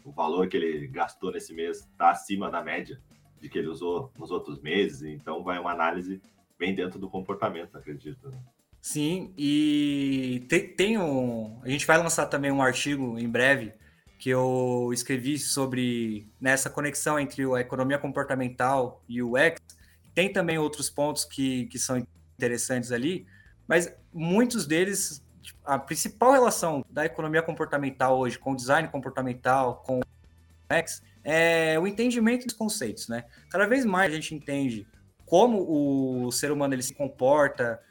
o 0.04 0.10
valor 0.10 0.48
que 0.48 0.56
ele 0.56 0.86
gastou 0.88 1.30
nesse 1.30 1.52
mês 1.52 1.80
está 1.80 2.10
acima 2.10 2.50
da 2.50 2.62
média 2.62 3.00
de 3.40 3.48
que 3.48 3.58
ele 3.58 3.68
usou 3.68 4.12
nos 4.18 4.30
outros 4.30 4.60
meses, 4.60 5.02
então 5.02 5.42
vai 5.42 5.58
uma 5.58 5.72
análise 5.72 6.22
bem 6.56 6.74
dentro 6.74 6.98
do 6.98 7.10
comportamento, 7.10 7.76
acredito. 7.76 8.30
Né? 8.30 8.38
Sim, 8.80 9.34
e 9.36 10.46
tem, 10.48 10.68
tem 10.68 10.98
um. 10.98 11.60
A 11.62 11.68
gente 11.68 11.86
vai 11.86 11.98
lançar 11.98 12.26
também 12.26 12.52
um 12.52 12.62
artigo 12.62 13.18
em 13.18 13.28
breve 13.28 13.72
que 14.22 14.30
eu 14.30 14.90
escrevi 14.92 15.36
sobre 15.36 16.28
nessa 16.40 16.70
conexão 16.70 17.18
entre 17.18 17.42
a 17.42 17.58
economia 17.58 17.98
comportamental 17.98 19.02
e 19.08 19.20
o 19.20 19.36
X. 19.36 19.60
Tem 20.14 20.32
também 20.32 20.58
outros 20.58 20.88
pontos 20.88 21.24
que, 21.24 21.66
que 21.66 21.76
são 21.76 22.06
interessantes 22.36 22.92
ali, 22.92 23.26
mas 23.66 23.92
muitos 24.14 24.64
deles, 24.64 25.20
tipo, 25.42 25.58
a 25.64 25.76
principal 25.76 26.30
relação 26.30 26.84
da 26.88 27.04
economia 27.04 27.42
comportamental 27.42 28.16
hoje 28.16 28.38
com 28.38 28.52
o 28.52 28.56
design 28.56 28.86
comportamental, 28.86 29.82
com 29.84 29.98
o 29.98 30.02
X, 30.72 31.02
é 31.24 31.76
o 31.80 31.84
entendimento 31.84 32.46
dos 32.46 32.54
conceitos, 32.54 33.08
né? 33.08 33.24
Cada 33.50 33.66
vez 33.66 33.84
mais 33.84 34.12
a 34.12 34.14
gente 34.14 34.36
entende 34.36 34.86
como 35.26 36.26
o 36.26 36.30
ser 36.30 36.52
humano 36.52 36.74
ele 36.74 36.82
se 36.84 36.94
comporta, 36.94 37.82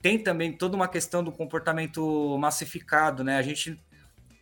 tem 0.00 0.18
também 0.18 0.56
toda 0.56 0.74
uma 0.74 0.88
questão 0.88 1.22
do 1.22 1.30
comportamento 1.30 2.38
massificado, 2.38 3.22
né? 3.22 3.36
A 3.36 3.42
gente 3.42 3.78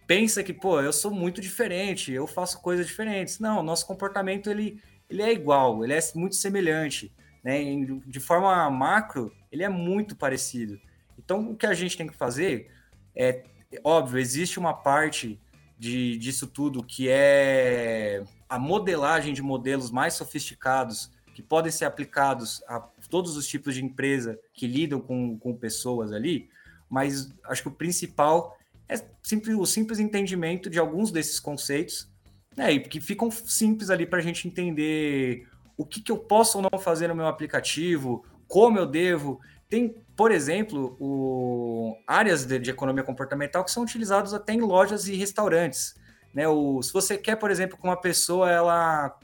pensa 0.07 0.43
que, 0.43 0.53
pô, 0.53 0.81
eu 0.81 0.93
sou 0.93 1.11
muito 1.11 1.41
diferente, 1.41 2.13
eu 2.13 2.27
faço 2.27 2.61
coisas 2.61 2.87
diferentes. 2.87 3.39
Não, 3.39 3.63
nosso 3.63 3.87
comportamento 3.87 4.51
ele, 4.51 4.81
ele 5.09 5.23
é 5.23 5.33
igual, 5.33 5.85
ele 5.85 5.93
é 5.93 6.01
muito 6.15 6.37
semelhante, 6.37 7.13
né? 7.43 7.59
De 8.07 8.21
forma 8.21 8.71
macro, 8.71 9.33
ele 9.51 9.63
é 9.63 9.69
muito 9.69 10.17
parecido. 10.17 10.79
Então, 11.19 11.51
o 11.51 11.57
que 11.57 11.67
a 11.67 11.75
gente 11.75 11.97
tem 11.97 12.07
que 12.07 12.17
fazer 12.17 12.71
é, 13.15 13.45
óbvio, 13.83 14.19
existe 14.19 14.59
uma 14.59 14.75
parte 14.75 15.41
de, 15.79 16.17
disso 16.19 16.47
tudo 16.47 16.83
que 16.83 17.09
é 17.09 18.23
a 18.49 18.59
modelagem 18.59 19.33
de 19.33 19.43
modelos 19.43 19.91
mais 19.91 20.15
sofisticados 20.15 21.11
que 21.35 21.43
podem 21.43 21.73
ser 21.73 21.85
aplicados 21.85 22.63
a 22.69 22.81
todos 23.11 23.37
os 23.37 23.47
tipos 23.47 23.75
de 23.75 23.85
empresa 23.85 24.39
que 24.53 24.67
lidam 24.67 25.01
com, 25.01 25.37
com 25.39 25.55
pessoas 25.55 26.13
ali, 26.13 26.49
mas 26.89 27.35
acho 27.45 27.63
que 27.63 27.69
o 27.69 27.73
principal 27.73 28.57
é 28.89 28.97
simples, 29.23 29.57
o 29.57 29.67
simples 29.67 29.99
entendimento 29.99 30.69
de 30.69 30.79
alguns 30.79 31.11
desses 31.11 31.41
conceitos, 31.41 32.09
né, 32.57 32.73
e 32.73 32.81
que 32.81 33.01
ficam 33.01 33.31
simples 33.31 33.91
ali 33.91 34.07
para 34.07 34.19
a 34.19 34.23
gente 34.23 34.47
entender 34.47 35.49
o 35.77 35.85
que, 35.85 36.01
que 36.01 36.13
eu 36.13 36.19
posso 36.19 36.59
ou 36.59 36.69
não 36.71 36.79
fazer 36.79 37.09
no 37.09 37.15
meu 37.15 37.27
aplicativo, 37.27 38.25
como 38.47 38.79
eu 38.79 38.87
devo. 38.87 39.41
Tem, 39.69 39.95
por 40.17 40.31
exemplo, 40.31 40.97
o, 41.01 41.97
áreas 42.07 42.45
de, 42.45 42.59
de 42.59 42.71
economia 42.71 43.03
comportamental 43.03 43.65
que 43.65 43.71
são 43.71 43.83
utilizadas 43.83 44.33
até 44.33 44.53
em 44.53 44.61
lojas 44.61 45.09
e 45.09 45.17
restaurantes. 45.17 45.95
Né? 46.33 46.47
O, 46.47 46.81
se 46.83 46.93
você 46.93 47.19
quer, 47.19 47.37
por 47.37 47.51
exemplo, 47.51 47.77
que 47.77 47.85
uma 47.85 48.01
pessoa 48.01 48.51
ela 48.51 49.19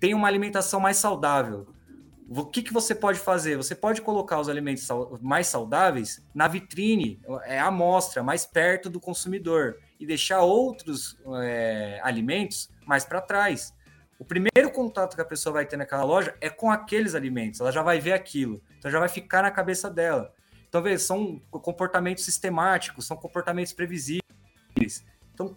tem 0.00 0.14
uma 0.14 0.26
alimentação 0.26 0.80
mais 0.80 0.96
saudável, 0.96 1.66
o 2.28 2.44
que, 2.44 2.62
que 2.62 2.72
você 2.72 2.94
pode 2.94 3.18
fazer? 3.18 3.56
Você 3.56 3.74
pode 3.74 4.02
colocar 4.02 4.38
os 4.38 4.48
alimentos 4.48 4.86
mais 5.22 5.46
saudáveis 5.46 6.22
na 6.34 6.46
vitrine, 6.46 7.20
é 7.44 7.58
a 7.58 7.66
amostra, 7.66 8.22
mais 8.22 8.44
perto 8.44 8.90
do 8.90 9.00
consumidor, 9.00 9.78
e 9.98 10.04
deixar 10.04 10.42
outros 10.42 11.16
é, 11.42 11.98
alimentos 12.02 12.70
mais 12.86 13.04
para 13.04 13.22
trás. 13.22 13.74
O 14.18 14.24
primeiro 14.24 14.70
contato 14.70 15.14
que 15.14 15.22
a 15.22 15.24
pessoa 15.24 15.54
vai 15.54 15.64
ter 15.64 15.78
naquela 15.78 16.04
loja 16.04 16.36
é 16.40 16.50
com 16.50 16.70
aqueles 16.70 17.14
alimentos, 17.14 17.60
ela 17.60 17.72
já 17.72 17.82
vai 17.82 17.98
ver 17.98 18.12
aquilo, 18.12 18.60
então 18.78 18.90
já 18.90 18.98
vai 18.98 19.08
ficar 19.08 19.42
na 19.42 19.50
cabeça 19.50 19.88
dela. 19.88 20.34
Então, 20.68 20.82
veja, 20.82 20.98
são 20.98 21.40
comportamentos 21.50 22.24
sistemáticos, 22.24 23.06
são 23.06 23.16
comportamentos 23.16 23.72
previsíveis. 23.72 25.02
Então, 25.32 25.56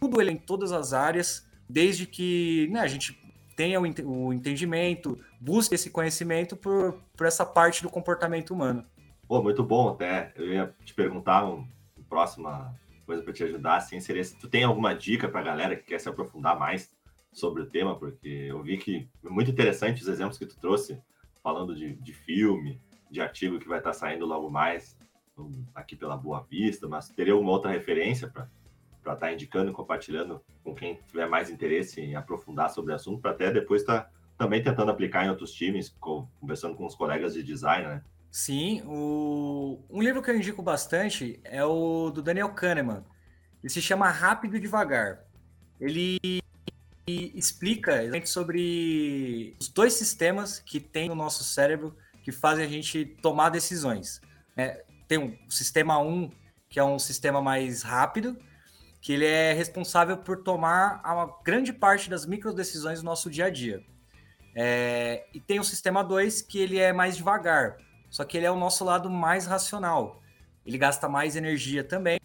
tudo 0.00 0.20
ele 0.20 0.32
em 0.32 0.36
todas 0.36 0.72
as 0.72 0.92
áreas, 0.92 1.46
desde 1.68 2.06
que 2.06 2.68
né, 2.72 2.80
a 2.80 2.88
gente 2.88 3.25
tenha 3.56 3.80
o, 3.80 4.32
entendimento, 4.32 5.18
busque 5.40 5.74
esse 5.74 5.90
conhecimento 5.90 6.54
por, 6.54 7.00
por 7.16 7.26
essa 7.26 7.44
parte 7.44 7.82
do 7.82 7.88
comportamento 7.88 8.52
humano. 8.52 8.84
Pô, 9.26 9.42
muito 9.42 9.64
bom 9.64 9.88
até. 9.88 10.32
Eu 10.36 10.52
ia 10.52 10.74
te 10.84 10.92
perguntar 10.92 11.44
uma 11.44 11.66
próxima 12.08 12.78
coisa 13.06 13.22
para 13.22 13.32
te 13.32 13.42
ajudar, 13.44 13.76
assim, 13.76 13.98
seria 13.98 14.22
se 14.22 14.36
tu 14.36 14.48
tem 14.48 14.64
alguma 14.64 14.94
dica 14.94 15.28
para 15.28 15.40
a 15.40 15.44
galera 15.44 15.76
que 15.76 15.84
quer 15.84 15.98
se 15.98 16.08
aprofundar 16.08 16.58
mais 16.58 16.94
sobre 17.32 17.62
o 17.62 17.66
tema, 17.66 17.96
porque 17.98 18.28
eu 18.28 18.62
vi 18.62 18.76
que 18.76 19.08
é 19.24 19.28
muito 19.28 19.50
interessante 19.50 20.02
os 20.02 20.08
exemplos 20.08 20.38
que 20.38 20.46
tu 20.46 20.58
trouxe, 20.58 21.00
falando 21.42 21.74
de, 21.74 21.94
de 21.94 22.12
filme, 22.12 22.80
de 23.10 23.20
artigo 23.20 23.58
que 23.58 23.68
vai 23.68 23.78
estar 23.78 23.92
saindo 23.92 24.26
logo 24.26 24.50
mais 24.50 24.96
aqui 25.74 25.94
pela 25.94 26.16
Boa 26.16 26.44
Vista, 26.50 26.88
mas 26.88 27.08
teria 27.08 27.32
alguma 27.32 27.52
outra 27.52 27.70
referência 27.70 28.28
para 28.28 28.48
para 29.06 29.14
estar 29.14 29.26
tá 29.28 29.32
indicando 29.32 29.70
e 29.70 29.72
compartilhando 29.72 30.42
com 30.64 30.74
quem 30.74 30.98
tiver 31.06 31.28
mais 31.28 31.48
interesse 31.48 32.00
em 32.00 32.16
aprofundar 32.16 32.70
sobre 32.70 32.92
o 32.92 32.96
assunto, 32.96 33.20
para 33.20 33.30
até 33.30 33.52
depois 33.52 33.82
estar 33.82 34.00
tá 34.00 34.10
também 34.36 34.60
tentando 34.60 34.90
aplicar 34.90 35.24
em 35.24 35.30
outros 35.30 35.52
times, 35.52 35.94
conversando 36.40 36.74
com 36.74 36.84
os 36.84 36.96
colegas 36.96 37.32
de 37.32 37.42
design, 37.44 37.86
né? 37.86 38.02
Sim, 38.32 38.82
o... 38.84 39.80
um 39.88 40.02
livro 40.02 40.20
que 40.20 40.28
eu 40.28 40.36
indico 40.36 40.60
bastante 40.60 41.40
é 41.44 41.64
o 41.64 42.10
do 42.10 42.20
Daniel 42.20 42.50
Kahneman. 42.50 43.04
Ele 43.62 43.72
se 43.72 43.80
chama 43.80 44.10
Rápido 44.10 44.56
e 44.56 44.60
Devagar. 44.60 45.24
Ele 45.80 46.18
explica 47.06 48.02
exatamente 48.02 48.28
sobre 48.28 49.56
os 49.60 49.68
dois 49.68 49.92
sistemas 49.92 50.58
que 50.58 50.80
tem 50.80 51.08
no 51.08 51.14
nosso 51.14 51.44
cérebro 51.44 51.96
que 52.24 52.32
fazem 52.32 52.64
a 52.64 52.68
gente 52.68 53.04
tomar 53.22 53.50
decisões. 53.50 54.20
É, 54.56 54.84
tem 55.06 55.18
um 55.18 55.38
sistema 55.48 55.98
1, 56.00 56.08
um, 56.08 56.30
que 56.68 56.80
é 56.80 56.84
um 56.84 56.98
sistema 56.98 57.40
mais 57.40 57.84
rápido, 57.84 58.36
que 59.06 59.12
ele 59.12 59.24
é 59.24 59.52
responsável 59.52 60.16
por 60.16 60.42
tomar 60.42 61.00
a 61.04 61.30
grande 61.44 61.72
parte 61.72 62.10
das 62.10 62.26
micro 62.26 62.52
decisões 62.52 62.98
do 62.98 63.04
nosso 63.04 63.30
dia 63.30 63.44
a 63.44 63.50
dia. 63.50 63.80
É, 64.52 65.28
e 65.32 65.38
tem 65.38 65.60
o 65.60 65.64
sistema 65.64 66.02
2, 66.02 66.42
que 66.42 66.58
ele 66.58 66.76
é 66.76 66.92
mais 66.92 67.16
devagar, 67.16 67.76
só 68.10 68.24
que 68.24 68.36
ele 68.36 68.46
é 68.46 68.50
o 68.50 68.56
nosso 68.56 68.84
lado 68.84 69.08
mais 69.08 69.46
racional. 69.46 70.20
Ele 70.66 70.76
gasta 70.76 71.08
mais 71.08 71.36
energia 71.36 71.84
também, 71.84 72.18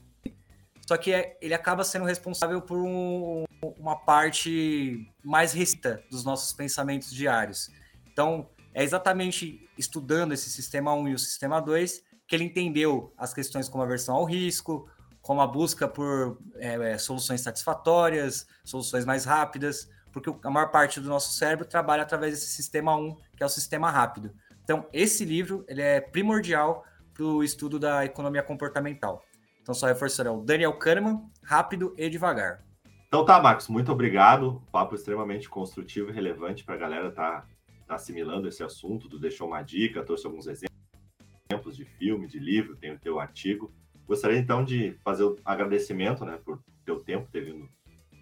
só 0.87 0.97
que 0.97 1.13
é, 1.13 1.37
ele 1.39 1.53
acaba 1.53 1.83
sendo 1.83 2.05
responsável 2.05 2.59
por 2.59 2.79
um, 2.79 3.43
uma 3.77 3.95
parte 3.95 5.07
mais 5.23 5.53
recita 5.53 6.03
dos 6.09 6.23
nossos 6.23 6.51
pensamentos 6.51 7.13
diários. 7.13 7.69
Então, 8.11 8.49
é 8.73 8.83
exatamente 8.83 9.69
estudando 9.77 10.31
esse 10.31 10.49
sistema 10.49 10.95
1 10.95 11.09
e 11.09 11.13
o 11.13 11.19
sistema 11.19 11.61
2 11.61 12.01
que 12.27 12.35
ele 12.35 12.45
entendeu 12.45 13.13
as 13.15 13.35
questões 13.35 13.69
como 13.69 13.83
aversão 13.83 14.15
ao 14.15 14.25
risco, 14.25 14.89
como 15.21 15.41
a 15.41 15.47
busca 15.47 15.87
por 15.87 16.39
é, 16.55 16.93
é, 16.93 16.97
soluções 16.97 17.41
satisfatórias, 17.41 18.47
soluções 18.63 19.05
mais 19.05 19.25
rápidas, 19.25 19.89
porque 20.11 20.33
a 20.43 20.49
maior 20.49 20.69
parte 20.71 20.99
do 20.99 21.07
nosso 21.07 21.33
cérebro 21.33 21.65
trabalha 21.65 22.03
através 22.03 22.33
desse 22.33 22.47
sistema 22.47 22.95
1, 22.95 23.15
que 23.35 23.43
é 23.43 23.45
o 23.45 23.49
sistema 23.49 23.89
rápido. 23.89 24.33
Então, 24.63 24.85
esse 24.91 25.23
livro 25.25 25.65
ele 25.67 25.81
é 25.81 26.01
primordial 26.01 26.83
para 27.13 27.23
o 27.23 27.43
estudo 27.43 27.79
da 27.79 28.05
economia 28.05 28.43
comportamental. 28.43 29.23
Então, 29.61 29.73
só 29.75 29.87
reforçando, 29.87 30.29
é 30.29 30.31
o 30.31 30.41
Daniel 30.41 30.73
Kahneman, 30.73 31.29
Rápido 31.43 31.93
e 31.97 32.09
Devagar. 32.09 32.63
Então 33.11 33.25
tá, 33.25 33.41
Marcos, 33.41 33.67
muito 33.67 33.91
obrigado. 33.91 34.63
Papo 34.71 34.95
extremamente 34.95 35.49
construtivo 35.49 36.09
e 36.09 36.13
relevante 36.13 36.63
para 36.63 36.75
a 36.75 36.77
galera 36.77 37.11
tá, 37.11 37.45
tá 37.85 37.95
assimilando 37.95 38.47
esse 38.47 38.63
assunto. 38.63 39.09
Tu 39.09 39.19
deixou 39.19 39.47
uma 39.47 39.61
dica, 39.61 40.01
trouxe 40.01 40.25
alguns 40.25 40.47
exemplos 40.47 41.75
de 41.75 41.83
filme, 41.83 42.25
de 42.25 42.39
livro, 42.39 42.77
tem 42.77 42.93
o 42.93 42.97
teu 42.97 43.19
artigo. 43.19 43.69
Gostaria 44.07 44.37
então 44.37 44.63
de 44.63 44.93
fazer 45.03 45.23
o 45.23 45.37
agradecimento 45.45 46.25
né, 46.25 46.39
por 46.43 46.61
teu 46.85 46.99
tempo, 46.99 47.29
ter 47.31 47.45
vindo 47.45 47.69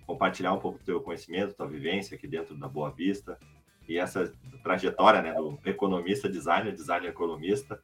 compartilhar 0.05 0.53
um 0.53 0.59
pouco 0.59 0.79
do 0.79 0.83
teu 0.83 1.01
conhecimento, 1.01 1.53
tua 1.53 1.67
vivência 1.67 2.15
aqui 2.15 2.27
dentro 2.27 2.55
da 2.55 2.67
Boa 2.67 2.89
Vista 2.89 3.37
e 3.87 3.97
essa 3.97 4.31
trajetória 4.63 5.21
né, 5.21 5.33
do 5.33 5.59
economista, 5.65 6.29
designer, 6.29 6.73
designer 6.73 7.09
economista. 7.09 7.81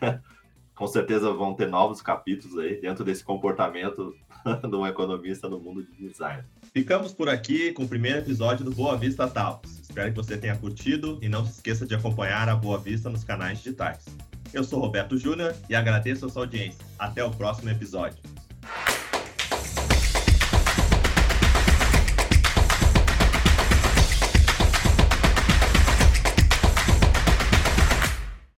com 0.76 0.86
certeza 0.86 1.32
vão 1.32 1.54
ter 1.54 1.66
novos 1.66 2.02
capítulos 2.02 2.58
aí 2.58 2.78
dentro 2.78 3.02
desse 3.02 3.24
comportamento 3.24 4.14
um 4.72 4.86
economista 4.86 5.48
no 5.48 5.58
mundo 5.58 5.82
de 5.82 6.08
design. 6.08 6.44
Ficamos 6.72 7.12
por 7.14 7.28
aqui 7.28 7.72
com 7.72 7.84
o 7.84 7.88
primeiro 7.88 8.18
episódio 8.18 8.64
do 8.64 8.70
Boa 8.70 8.96
Vista 8.96 9.26
Talks. 9.26 9.80
Espero 9.80 10.10
que 10.10 10.16
você 10.16 10.36
tenha 10.36 10.54
curtido 10.56 11.18
e 11.22 11.28
não 11.28 11.44
se 11.44 11.52
esqueça 11.52 11.86
de 11.86 11.94
acompanhar 11.94 12.48
a 12.48 12.54
Boa 12.54 12.78
Vista 12.78 13.08
nos 13.08 13.24
canais 13.24 13.58
digitais. 13.58 14.04
Eu 14.56 14.64
sou 14.64 14.80
Roberto 14.80 15.18
Júnior 15.18 15.54
e 15.68 15.74
agradeço 15.74 16.24
a 16.24 16.30
sua 16.30 16.44
audiência. 16.44 16.82
Até 16.98 17.22
o 17.22 17.30
próximo 17.30 17.68
episódio. 17.68 18.16